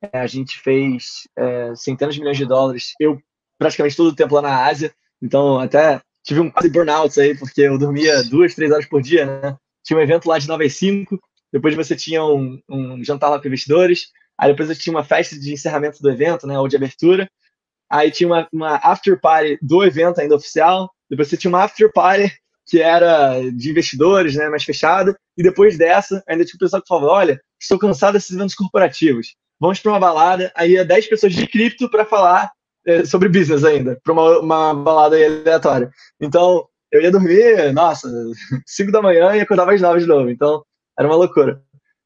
é, 0.02 0.20
a 0.20 0.28
gente 0.28 0.60
fez 0.60 1.28
é, 1.36 1.76
centenas 1.76 2.14
de 2.14 2.22
milhões 2.22 2.38
de 2.38 2.46
dólares. 2.46 2.94
Eu 3.00 3.20
praticamente 3.58 3.96
todo 3.96 4.10
o 4.10 4.16
tempo 4.16 4.36
lá 4.36 4.42
na 4.42 4.66
Ásia, 4.66 4.94
então 5.22 5.60
até 5.60 6.02
tive 6.24 6.40
um 6.40 6.52
quase 6.52 6.70
burnout 6.70 7.20
aí, 7.20 7.38
porque 7.38 7.62
eu 7.62 7.78
dormia 7.78 8.24
duas, 8.24 8.54
três 8.54 8.72
horas 8.72 8.86
por 8.86 9.02
dia, 9.02 9.26
né? 9.26 9.58
Tinha 9.84 9.98
um 9.98 10.02
evento 10.02 10.28
lá 10.28 10.38
de 10.38 10.48
9 10.48 10.66
às 10.66 10.76
5, 10.76 11.20
depois 11.54 11.76
você 11.76 11.96
tinha 11.96 12.24
um, 12.24 12.60
um 12.70 13.04
jantar 13.04 13.30
lá 13.30 13.40
com 13.40 13.48
investidores, 13.48 14.08
aí 14.38 14.52
depois 14.52 14.70
eu 14.70 14.76
tinha 14.76 14.94
uma 14.94 15.04
festa 15.04 15.40
de 15.40 15.54
encerramento 15.54 16.02
do 16.02 16.10
evento, 16.10 16.48
né, 16.48 16.60
ou 16.60 16.68
de 16.68 16.76
abertura, 16.76 17.30
aí 17.90 18.12
tinha 18.12 18.28
uma, 18.28 18.48
uma 18.52 18.76
after 18.84 19.20
party 19.20 19.58
do 19.62 19.84
evento 19.84 20.20
ainda 20.20 20.36
oficial, 20.36 20.92
depois 21.10 21.30
você 21.30 21.38
tinha 21.38 21.50
uma 21.50 21.64
after 21.64 21.92
party 21.94 22.36
que 22.66 22.82
era 22.82 23.40
de 23.52 23.70
investidores, 23.70 24.36
né, 24.36 24.50
mais 24.50 24.64
fechada, 24.64 25.16
e 25.38 25.44
depois 25.44 25.78
dessa 25.78 26.24
ainda 26.28 26.44
tinha 26.44 26.56
o 26.56 26.60
pessoal 26.60 26.82
que 26.82 26.88
falava, 26.88 27.08
olha, 27.08 27.42
estou 27.60 27.78
cansado 27.78 28.14
desses 28.14 28.36
eventos 28.36 28.56
corporativos, 28.56 29.36
vamos 29.60 29.80
para 29.80 29.92
uma 29.92 30.00
balada, 30.00 30.52
aí 30.56 30.72
ia 30.72 30.86
10 30.86 31.08
pessoas 31.08 31.34
de 31.34 31.48
cripto 31.48 31.90
para 31.90 32.06
falar 32.06 32.52
é, 32.86 33.06
sobre 33.06 33.30
business 33.30 33.64
ainda, 33.64 34.00
para 34.04 34.14
uma, 34.14 34.40
uma 34.40 34.74
balada 34.74 35.16
aleatória. 35.16 35.90
Então, 36.20 36.68
eu 36.92 37.02
ia 37.02 37.12
dormir, 37.12 37.74
nossa, 37.74 38.10
5 38.66 38.92
da 38.92 39.02
manhã 39.02 39.36
e 39.36 39.42
acordava 39.42 39.74
às 39.74 39.82
9 39.82 40.00
de 40.00 40.08
novo, 40.08 40.30
então 40.30 40.64
era 40.98 41.08
uma 41.08 41.18
loucura. 41.18 41.62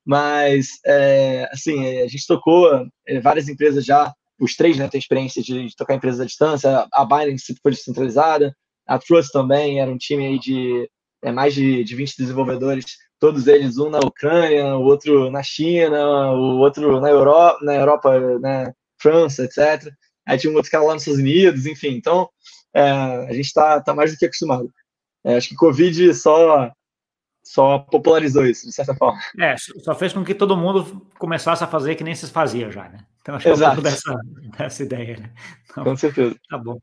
Mas, 0.05 0.79
é, 0.85 1.47
assim, 1.51 1.99
a 1.99 2.07
gente 2.07 2.25
tocou 2.25 2.67
é, 3.07 3.19
várias 3.21 3.47
empresas 3.47 3.85
já, 3.85 4.11
os 4.39 4.55
três 4.55 4.77
né, 4.77 4.87
têm 4.87 4.99
experiência 4.99 5.41
de, 5.41 5.67
de 5.67 5.75
tocar 5.75 5.93
empresas 5.93 6.21
à 6.21 6.25
distância, 6.25 6.87
a 6.91 7.05
Binance 7.05 7.55
foi 7.61 7.71
descentralizada, 7.71 8.55
a 8.89 8.97
Trust 8.97 9.31
também 9.31 9.79
era 9.79 9.89
um 9.89 9.97
time 9.97 10.25
aí 10.25 10.39
de 10.39 10.89
é, 11.21 11.31
mais 11.31 11.53
de, 11.53 11.83
de 11.83 11.95
20 11.95 12.17
desenvolvedores, 12.17 12.97
todos 13.19 13.45
eles, 13.45 13.77
um 13.77 13.89
na 13.89 13.99
Ucrânia, 13.99 14.75
o 14.75 14.83
outro 14.83 15.29
na 15.29 15.43
China, 15.43 16.31
o 16.31 16.57
outro 16.57 16.99
na 16.99 17.09
Europa, 17.09 17.59
na 17.61 17.75
Europa, 17.75 18.39
né, 18.39 18.73
França, 18.99 19.43
etc. 19.43 19.93
Aí 20.25 20.37
tinha 20.37 20.51
um 20.51 20.55
outro 20.55 20.71
cara 20.71 20.83
lá 20.83 20.93
nos 20.93 21.03
Estados 21.03 21.19
Unidos, 21.19 21.67
enfim. 21.67 21.89
Então, 21.89 22.27
é, 22.73 22.81
a 22.81 23.33
gente 23.33 23.45
está 23.45 23.79
tá 23.79 23.93
mais 23.93 24.11
do 24.11 24.17
que 24.17 24.25
acostumado. 24.25 24.71
É, 25.23 25.35
acho 25.35 25.49
que 25.49 25.55
Covid 25.55 26.13
só 26.15 26.71
só 27.43 27.79
popularizou 27.79 28.45
isso, 28.45 28.67
de 28.67 28.73
certa 28.73 28.95
forma. 28.95 29.19
É, 29.39 29.55
só 29.57 29.95
fez 29.95 30.13
com 30.13 30.23
que 30.23 30.35
todo 30.35 30.57
mundo 30.57 31.05
começasse 31.17 31.63
a 31.63 31.67
fazer 31.67 31.95
que 31.95 32.03
nem 32.03 32.13
se 32.13 32.27
fazia 32.27 32.71
já, 32.71 32.87
né? 32.89 33.05
Então, 33.21 33.35
acho 33.35 33.43
que 33.43 33.51
Exato. 33.51 33.63
é 33.63 33.79
um 33.79 33.83
pouco 33.83 33.89
dessa, 33.89 34.19
dessa 34.57 34.83
ideia, 34.83 35.17
né? 35.17 35.33
Então, 35.69 35.83
com 35.83 35.95
certeza. 35.95 36.35
Tá 36.49 36.57
bom. 36.57 36.79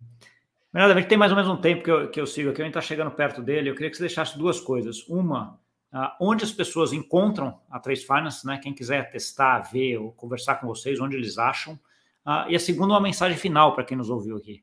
Nada, 0.77 0.93
a 0.93 1.01
gente 1.01 1.09
tem 1.09 1.17
mais 1.17 1.33
ou 1.33 1.37
menos 1.37 1.51
um 1.51 1.57
tempo 1.57 1.83
que 1.83 1.91
eu, 1.91 2.11
que 2.11 2.21
eu 2.21 2.27
sigo 2.27 2.51
aqui, 2.51 2.61
a 2.61 2.65
gente 2.67 2.77
está 2.77 2.83
chegando 2.83 3.11
perto 3.11 3.41
dele. 3.41 3.71
Eu 3.71 3.75
queria 3.75 3.89
que 3.89 3.97
você 3.97 4.03
deixasse 4.03 4.37
duas 4.37 4.61
coisas. 4.61 5.09
Uma, 5.09 5.59
uh, 5.91 6.11
onde 6.21 6.45
as 6.45 6.53
pessoas 6.53 6.93
encontram 6.93 7.59
a 7.71 7.81
Trace 7.81 8.05
Finance, 8.05 8.47
né? 8.47 8.61
Quem 8.62 8.75
quiser 8.75 9.11
testar, 9.11 9.61
ver 9.61 9.97
ou 9.97 10.12
conversar 10.12 10.57
com 10.57 10.67
vocês, 10.67 11.01
onde 11.01 11.17
eles 11.17 11.39
acham. 11.39 11.81
Uh, 12.27 12.51
e 12.51 12.55
a 12.55 12.61
segunda, 12.61 12.93
uma 12.93 13.01
mensagem 13.01 13.39
final 13.39 13.75
para 13.75 13.85
quem 13.85 13.97
nos 13.97 14.11
ouviu 14.11 14.37
aqui. 14.37 14.62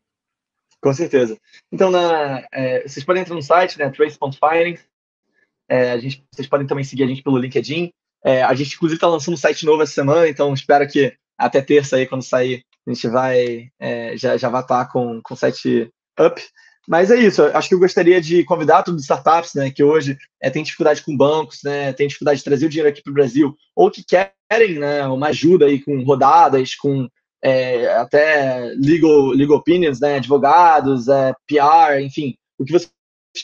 Com 0.79 0.93
certeza. 0.93 1.35
Então, 1.71 1.89
na, 1.89 2.45
é, 2.53 2.87
vocês 2.87 3.03
podem 3.03 3.23
entrar 3.23 3.33
no 3.33 3.41
site, 3.41 3.79
né? 3.79 3.89
Trace.finance. 3.89 4.85
É, 5.67 5.93
a 5.93 5.97
gente, 5.97 6.23
vocês 6.31 6.47
podem 6.47 6.67
também 6.67 6.83
seguir 6.83 7.05
a 7.05 7.07
gente 7.07 7.23
pelo 7.23 7.39
LinkedIn. 7.39 7.91
É, 8.23 8.43
a 8.43 8.53
gente, 8.53 8.75
inclusive, 8.75 8.97
está 8.97 9.07
lançando 9.07 9.33
um 9.33 9.37
site 9.37 9.65
novo 9.65 9.81
essa 9.81 9.93
semana, 9.93 10.29
então 10.29 10.53
espero 10.53 10.87
que 10.87 11.17
até 11.35 11.59
terça 11.59 11.95
aí, 11.95 12.05
quando 12.05 12.21
sair, 12.21 12.63
a 12.85 12.93
gente 12.93 13.07
vai 13.07 13.71
é, 13.79 14.15
já, 14.15 14.37
já 14.37 14.49
vai 14.49 14.61
estar 14.61 14.85
com, 14.91 15.19
com 15.23 15.33
o 15.33 15.37
site 15.37 15.91
up. 16.19 16.41
Mas 16.87 17.09
é 17.09 17.15
isso, 17.17 17.43
acho 17.43 17.69
que 17.69 17.75
eu 17.75 17.79
gostaria 17.79 18.19
de 18.19 18.43
convidar 18.43 18.83
todos 18.83 18.99
os 18.99 19.05
startups, 19.05 19.53
né, 19.53 19.71
que 19.71 19.81
hoje 19.81 20.17
é, 20.41 20.49
tem 20.49 20.63
dificuldade 20.63 21.01
com 21.01 21.15
bancos, 21.15 21.59
né, 21.63 21.93
tem 21.93 22.07
dificuldade 22.07 22.39
de 22.39 22.43
trazer 22.43 22.65
o 22.65 22.69
dinheiro 22.69 22.89
aqui 22.89 23.01
para 23.01 23.11
o 23.11 23.13
Brasil, 23.13 23.55
ou 23.73 23.89
que 23.89 24.03
querem 24.03 24.79
né, 24.79 25.07
uma 25.07 25.27
ajuda 25.27 25.65
aí 25.65 25.81
com 25.81 26.03
rodadas, 26.03 26.75
com 26.75 27.07
é, 27.41 27.87
até 27.95 28.73
legal, 28.77 29.27
legal 29.27 29.57
opinions, 29.57 30.01
né, 30.01 30.15
advogados, 30.15 31.07
é, 31.07 31.33
PR, 31.47 32.01
enfim, 32.01 32.35
o 32.57 32.65
que 32.65 32.73
vocês 32.73 32.91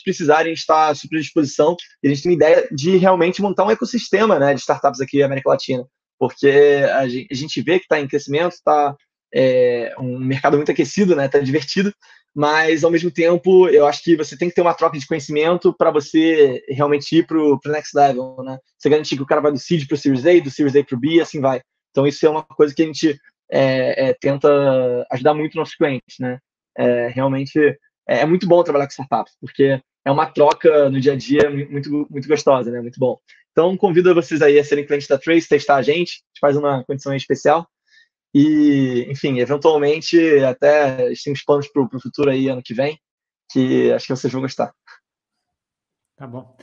precisarem 0.04 0.52
está 0.52 0.88
à 0.88 0.94
super 0.94 1.18
disposição. 1.18 1.76
E 2.02 2.08
a 2.08 2.10
gente 2.10 2.22
tem 2.22 2.32
ideia 2.32 2.68
de 2.70 2.96
realmente 2.96 3.42
montar 3.42 3.64
um 3.64 3.70
ecossistema 3.70 4.38
né, 4.38 4.54
de 4.54 4.60
startups 4.60 5.00
aqui 5.00 5.18
na 5.18 5.26
América 5.26 5.50
Latina, 5.50 5.84
porque 6.18 6.82
a 6.94 7.06
gente 7.08 7.62
vê 7.62 7.78
que 7.78 7.84
está 7.84 7.98
em 8.00 8.06
crescimento, 8.06 8.52
está 8.52 8.94
é, 9.34 9.94
um 9.98 10.18
mercado 10.18 10.56
muito 10.56 10.70
aquecido, 10.70 11.14
né, 11.14 11.26
está 11.26 11.38
divertido, 11.38 11.92
mas 12.34 12.84
ao 12.84 12.90
mesmo 12.90 13.10
tempo 13.10 13.68
eu 13.68 13.86
acho 13.86 14.02
que 14.02 14.16
você 14.16 14.36
tem 14.36 14.48
que 14.48 14.54
ter 14.54 14.62
uma 14.62 14.74
troca 14.74 14.98
de 14.98 15.06
conhecimento 15.06 15.74
para 15.76 15.90
você 15.90 16.62
realmente 16.68 17.16
ir 17.16 17.26
para 17.26 17.38
o 17.38 17.58
next 17.66 17.96
level, 17.96 18.36
né? 18.44 18.58
Você 18.78 18.88
garantir 18.88 19.16
que 19.16 19.22
o 19.22 19.26
cara 19.26 19.40
vai 19.40 19.52
do 19.52 19.58
seed 19.58 19.86
para 19.86 19.94
o 19.94 19.98
Series 19.98 20.26
A, 20.26 20.40
do 20.40 20.50
Series 20.50 20.76
A 20.76 20.84
para 20.84 20.96
o 20.96 21.00
B, 21.00 21.20
assim 21.20 21.40
vai. 21.40 21.60
Então 21.90 22.06
isso 22.06 22.24
é 22.24 22.30
uma 22.30 22.44
coisa 22.44 22.74
que 22.74 22.82
a 22.82 22.86
gente 22.86 23.20
é, 23.50 24.10
é, 24.10 24.14
tenta 24.14 24.48
ajudar 25.10 25.34
muito 25.34 25.56
nossos 25.56 25.74
clientes, 25.74 26.18
né? 26.20 26.38
É, 26.78 27.08
realmente 27.08 27.58
é, 28.08 28.20
é, 28.20 28.26
muito 28.26 28.46
bom 28.46 28.62
trabalhar 28.62 28.86
com 28.86 28.92
startups, 28.92 29.34
porque 29.40 29.80
é 30.04 30.10
uma 30.10 30.26
troca 30.26 30.88
no 30.88 31.00
dia 31.00 31.12
a 31.12 31.16
dia 31.16 31.50
muito, 31.50 32.06
muito 32.08 32.28
gostosa, 32.28 32.70
né? 32.70 32.80
Muito 32.80 32.98
bom. 32.98 33.18
Então 33.50 33.76
convido 33.76 34.14
vocês 34.14 34.40
aí 34.40 34.58
a 34.58 34.64
serem 34.64 34.86
clientes 34.86 35.08
da 35.08 35.18
Trace, 35.18 35.48
testar 35.48 35.76
a 35.76 35.82
gente, 35.82 35.96
a 35.96 36.00
gente 36.00 36.40
faz 36.40 36.56
uma 36.56 36.84
condição 36.84 37.14
especial. 37.14 37.66
E, 38.32 39.06
enfim, 39.10 39.38
eventualmente, 39.40 40.18
até 40.44 41.04
a 41.04 41.08
gente 41.08 41.24
tem 41.24 41.32
uns 41.32 41.44
planos 41.44 41.68
para 41.68 41.82
o 41.82 42.00
futuro 42.00 42.30
aí, 42.30 42.48
ano 42.48 42.62
que 42.62 42.72
vem, 42.72 42.98
que 43.50 43.92
acho 43.92 44.06
que 44.06 44.14
vocês 44.16 44.32
vão 44.32 44.42
gostar. 44.42 44.72
Tá 46.16 46.26
bom. 46.26 46.56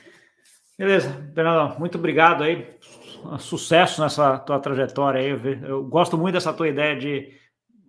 Beleza, 0.77 1.10
Bernardo, 1.10 1.80
muito 1.80 1.97
obrigado 1.97 2.43
aí. 2.43 2.77
Sucesso 3.39 4.01
nessa 4.01 4.38
tua 4.38 4.60
trajetória 4.60 5.19
aí. 5.19 5.63
Eu 5.67 5.84
gosto 5.84 6.17
muito 6.17 6.36
dessa 6.36 6.53
tua 6.53 6.69
ideia 6.69 6.95
de 6.95 7.34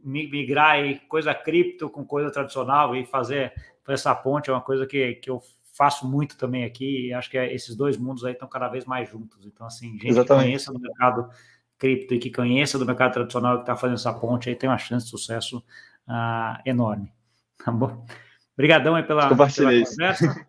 migrar 0.02 0.70
aí 0.70 0.98
coisa 1.00 1.34
cripto 1.34 1.90
com 1.90 2.04
coisa 2.04 2.30
tradicional 2.30 2.96
e 2.96 3.04
fazer, 3.04 3.52
fazer 3.84 3.94
essa 3.94 4.14
ponte 4.14 4.48
é 4.48 4.52
uma 4.52 4.62
coisa 4.62 4.86
que, 4.86 5.16
que 5.16 5.28
eu 5.28 5.42
faço 5.76 6.08
muito 6.08 6.36
também 6.38 6.64
aqui 6.64 7.08
e 7.08 7.12
acho 7.12 7.30
que 7.30 7.36
esses 7.36 7.76
dois 7.76 7.96
mundos 7.96 8.24
aí 8.24 8.32
estão 8.32 8.48
cada 8.48 8.68
vez 8.68 8.84
mais 8.84 9.08
juntos. 9.08 9.44
Então, 9.44 9.66
assim, 9.66 9.92
gente 9.92 10.08
Exatamente. 10.08 10.46
conheça 10.46 10.72
do 10.72 10.80
mercado 10.80 11.28
cripto 11.78 12.14
e 12.14 12.18
que 12.18 12.30
conheça 12.30 12.78
do 12.78 12.86
mercado 12.86 13.12
tradicional 13.12 13.56
que 13.56 13.62
está 13.62 13.76
fazendo 13.76 13.96
essa 13.96 14.12
ponte 14.12 14.48
aí 14.48 14.56
tem 14.56 14.68
uma 14.68 14.78
chance 14.78 15.06
de 15.06 15.10
sucesso 15.10 15.58
uh, 16.08 16.60
enorme. 16.64 17.12
Tá 17.64 17.72
bom? 17.72 18.06
Obrigadão 18.54 18.94
aí 18.94 19.02
pela, 19.02 19.28
pela 19.28 19.48
conversa. 19.48 20.46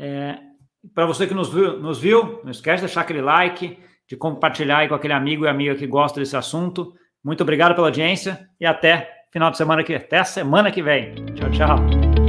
É, 0.00 0.38
Para 0.94 1.06
você 1.06 1.26
que 1.26 1.34
nos 1.34 1.52
viu, 1.52 1.80
nos 1.80 1.98
viu, 1.98 2.40
não 2.44 2.52
esquece 2.52 2.76
de 2.76 2.82
deixar 2.82 3.00
aquele 3.00 3.20
like, 3.20 3.76
de 4.06 4.16
compartilhar 4.16 4.78
aí 4.78 4.88
com 4.88 4.94
aquele 4.94 5.12
amigo 5.12 5.44
e 5.44 5.48
amiga 5.48 5.74
que 5.74 5.88
gosta 5.88 6.20
desse 6.20 6.36
assunto. 6.36 6.94
Muito 7.24 7.40
obrigado 7.40 7.74
pela 7.74 7.88
audiência 7.88 8.48
e 8.60 8.66
até 8.66 9.24
final 9.32 9.50
de 9.50 9.56
semana 9.56 9.82
que 9.82 9.94
até 9.94 10.18
a 10.18 10.24
semana 10.24 10.70
que 10.70 10.82
vem. 10.82 11.14
Tchau, 11.34 11.50
tchau. 11.50 12.27